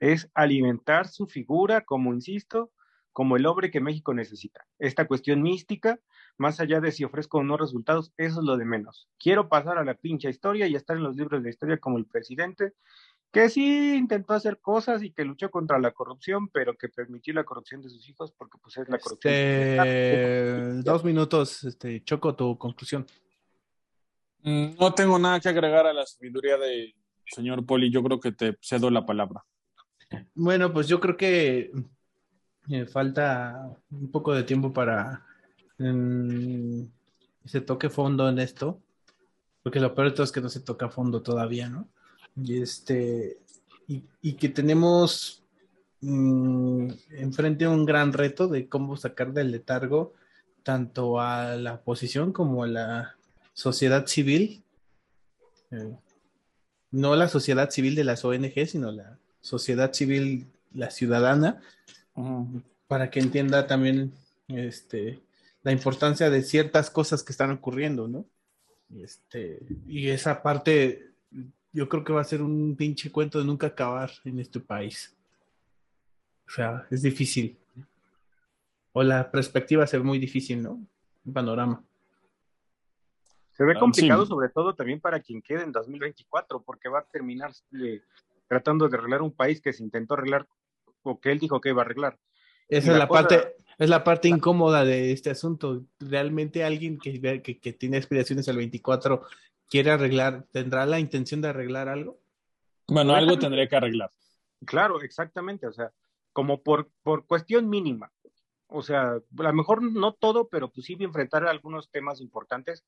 Es 0.00 0.30
alimentar 0.34 1.08
su 1.08 1.26
figura, 1.26 1.82
como 1.82 2.14
insisto, 2.14 2.72
como 3.12 3.36
el 3.36 3.44
hombre 3.46 3.70
que 3.70 3.80
México 3.80 4.14
necesita. 4.14 4.66
Esta 4.78 5.06
cuestión 5.06 5.42
mística, 5.42 6.00
más 6.36 6.60
allá 6.60 6.80
de 6.80 6.92
si 6.92 7.04
ofrezco 7.04 7.38
o 7.38 7.44
no 7.44 7.56
resultados, 7.56 8.12
eso 8.16 8.40
es 8.40 8.46
lo 8.46 8.56
de 8.56 8.64
menos. 8.64 9.08
Quiero 9.18 9.48
pasar 9.48 9.78
a 9.78 9.84
la 9.84 9.94
pincha 9.94 10.28
historia 10.28 10.66
y 10.66 10.74
estar 10.74 10.96
en 10.96 11.04
los 11.04 11.16
libros 11.16 11.42
de 11.42 11.50
historia 11.50 11.78
como 11.78 11.98
el 11.98 12.06
presidente 12.06 12.72
que 13.34 13.48
sí 13.50 13.96
intentó 13.96 14.32
hacer 14.32 14.60
cosas 14.60 15.02
y 15.02 15.10
que 15.10 15.24
luchó 15.24 15.50
contra 15.50 15.80
la 15.80 15.90
corrupción, 15.90 16.48
pero 16.48 16.76
que 16.76 16.88
permitió 16.88 17.34
la 17.34 17.42
corrupción 17.42 17.82
de 17.82 17.90
sus 17.90 18.08
hijos 18.08 18.32
porque 18.38 18.58
pues 18.62 18.76
es 18.76 18.88
la 18.88 18.96
corrupción. 18.96 19.34
Este, 19.34 20.82
dos 20.84 21.04
minutos, 21.04 21.64
este, 21.64 22.04
Choco, 22.04 22.36
tu 22.36 22.56
conclusión. 22.56 23.04
Mm, 24.44 24.76
no 24.78 24.94
tengo 24.94 25.18
nada 25.18 25.40
que 25.40 25.48
agregar 25.48 25.84
a 25.84 25.92
la 25.92 26.06
sabiduría 26.06 26.56
del 26.56 26.94
señor 27.26 27.66
Poli, 27.66 27.90
yo 27.90 28.04
creo 28.04 28.20
que 28.20 28.30
te 28.30 28.56
cedo 28.62 28.88
la 28.88 29.04
palabra. 29.04 29.44
Bueno, 30.34 30.72
pues 30.72 30.86
yo 30.86 31.00
creo 31.00 31.16
que 31.16 31.72
eh, 32.68 32.86
falta 32.86 33.68
un 33.90 34.12
poco 34.12 34.32
de 34.32 34.44
tiempo 34.44 34.72
para 34.72 35.26
se 35.78 37.60
toque 37.60 37.90
fondo 37.90 38.28
en 38.28 38.38
esto, 38.38 38.80
porque 39.62 39.80
lo 39.80 39.94
peor 39.94 40.08
de 40.08 40.14
todo 40.14 40.24
es 40.24 40.32
que 40.32 40.40
no 40.40 40.48
se 40.48 40.60
toca 40.60 40.88
fondo 40.88 41.22
todavía, 41.22 41.68
¿no? 41.68 41.88
Y 42.36 42.60
este, 42.60 43.38
y, 43.86 44.32
que 44.34 44.48
tenemos 44.48 45.42
mm, 46.00 46.88
enfrente 47.18 47.68
un 47.68 47.84
gran 47.84 48.12
reto 48.12 48.48
de 48.48 48.68
cómo 48.68 48.96
sacar 48.96 49.32
del 49.32 49.50
letargo 49.50 50.14
tanto 50.62 51.20
a 51.20 51.56
la 51.56 51.74
oposición 51.74 52.32
como 52.32 52.64
a 52.64 52.66
la 52.66 53.16
sociedad 53.52 54.06
civil. 54.06 54.62
Eh, 55.70 55.96
no 56.90 57.16
la 57.16 57.28
sociedad 57.28 57.70
civil 57.70 57.94
de 57.94 58.04
las 58.04 58.24
ONG, 58.24 58.66
sino 58.66 58.90
la 58.90 59.18
sociedad 59.40 59.92
civil, 59.92 60.46
la 60.72 60.90
ciudadana, 60.90 61.60
para 62.86 63.10
que 63.10 63.20
entienda 63.20 63.66
también 63.66 64.12
este, 64.48 65.20
la 65.64 65.72
importancia 65.72 66.30
de 66.30 66.42
ciertas 66.42 66.90
cosas 66.90 67.22
que 67.22 67.32
están 67.32 67.50
ocurriendo, 67.50 68.06
¿no? 68.06 68.26
Este, 68.94 69.66
y 69.86 70.08
esa 70.08 70.42
parte 70.42 71.14
yo 71.72 71.88
creo 71.88 72.04
que 72.04 72.12
va 72.12 72.20
a 72.20 72.24
ser 72.24 72.42
un 72.42 72.76
pinche 72.76 73.10
cuento 73.10 73.38
de 73.38 73.46
nunca 73.46 73.68
acabar 73.68 74.10
en 74.24 74.38
este 74.38 74.60
país. 74.60 75.16
O 76.46 76.50
sea, 76.50 76.86
es 76.90 77.02
difícil. 77.02 77.58
O 78.92 79.02
la 79.02 79.30
perspectiva 79.30 79.86
se 79.86 79.98
ve 79.98 80.04
muy 80.04 80.18
difícil, 80.18 80.62
¿no? 80.62 80.80
Un 81.24 81.32
panorama. 81.32 81.82
Se 83.52 83.64
ve 83.64 83.72
ah, 83.74 83.80
complicado 83.80 84.26
sobre 84.26 84.50
todo 84.50 84.74
también 84.74 85.00
para 85.00 85.20
quien 85.20 85.40
quede 85.40 85.62
en 85.62 85.72
2024, 85.72 86.62
porque 86.62 86.88
va 86.88 87.00
a 87.00 87.04
terminar 87.04 87.52
eh, 87.72 88.02
tratando 88.48 88.88
de 88.88 88.96
arreglar 88.96 89.22
un 89.22 89.32
país 89.32 89.60
que 89.60 89.72
se 89.72 89.82
intentó 89.82 90.14
arreglar 90.14 90.46
o 91.02 91.18
que 91.18 91.32
él 91.32 91.38
dijo 91.38 91.60
que 91.60 91.70
iba 91.70 91.82
a 91.82 91.84
arreglar. 91.84 92.18
Esa 92.68 92.92
es 92.92 92.98
la, 92.98 93.08
parte, 93.08 93.56
es 93.78 93.88
la 93.88 94.04
parte 94.04 94.28
incómoda 94.28 94.84
de 94.84 95.12
este 95.12 95.30
asunto. 95.30 95.84
Realmente 96.00 96.64
alguien 96.64 96.98
que, 96.98 97.42
que, 97.42 97.58
que 97.58 97.72
tiene 97.72 97.98
aspiraciones 97.98 98.48
al 98.48 98.56
24 98.56 99.22
quiere 99.68 99.90
arreglar, 99.90 100.46
¿tendrá 100.52 100.86
la 100.86 100.98
intención 100.98 101.40
de 101.40 101.48
arreglar 101.48 101.88
algo? 101.88 102.20
Bueno, 102.88 103.14
algo 103.14 103.38
tendría 103.38 103.68
que 103.68 103.76
arreglar. 103.76 104.12
Claro, 104.64 105.00
exactamente, 105.02 105.66
o 105.66 105.72
sea, 105.72 105.92
como 106.32 106.62
por, 106.62 106.90
por 107.02 107.26
cuestión 107.26 107.68
mínima. 107.68 108.12
O 108.66 108.82
sea, 108.82 109.12
a 109.12 109.42
lo 109.42 109.52
mejor 109.52 109.82
no 109.82 110.12
todo, 110.14 110.48
pero 110.48 110.70
pues 110.70 110.86
sí 110.86 110.96
enfrentar 110.98 111.46
algunos 111.46 111.90
temas 111.90 112.20
importantes 112.20 112.84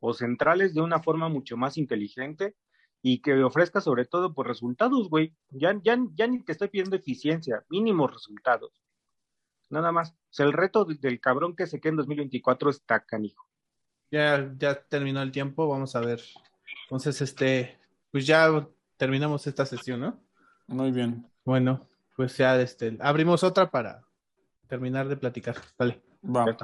o 0.00 0.12
centrales 0.12 0.74
de 0.74 0.80
una 0.80 1.02
forma 1.02 1.28
mucho 1.28 1.56
más 1.56 1.76
inteligente 1.78 2.54
y 3.02 3.20
que 3.20 3.42
ofrezca 3.42 3.80
sobre 3.80 4.04
todo 4.04 4.28
por 4.28 4.46
pues, 4.46 4.48
resultados, 4.48 5.08
güey. 5.08 5.34
Ya, 5.50 5.78
ya, 5.82 5.98
ya 6.14 6.26
ni 6.26 6.42
te 6.42 6.52
estoy 6.52 6.68
pidiendo 6.68 6.96
eficiencia, 6.96 7.64
mínimos 7.68 8.12
resultados. 8.12 8.83
Nada 9.74 9.92
más. 9.92 10.10
O 10.10 10.14
sea, 10.30 10.46
el 10.46 10.52
reto 10.52 10.84
del 10.84 11.20
cabrón 11.20 11.54
que 11.54 11.66
se 11.66 11.80
quede 11.80 11.90
en 11.90 11.96
2024 11.96 12.70
está 12.70 13.00
canijo 13.00 13.46
ya, 14.14 14.54
ya 14.56 14.74
terminó 14.74 15.22
el 15.22 15.32
tiempo, 15.32 15.68
vamos 15.68 15.96
a 15.96 16.00
ver. 16.00 16.20
Entonces, 16.84 17.20
este, 17.20 17.78
pues 18.12 18.26
ya 18.26 18.48
terminamos 18.96 19.46
esta 19.46 19.66
sesión, 19.66 20.00
¿no? 20.00 20.20
Muy 20.68 20.92
bien. 20.92 21.26
Bueno, 21.44 21.88
pues 22.16 22.36
ya 22.36 22.60
este, 22.60 22.96
abrimos 23.00 23.42
otra 23.42 23.70
para 23.70 24.04
terminar 24.68 25.08
de 25.08 25.16
platicar. 25.16 25.56
Vale. 25.76 26.00
Vamos. 26.22 26.56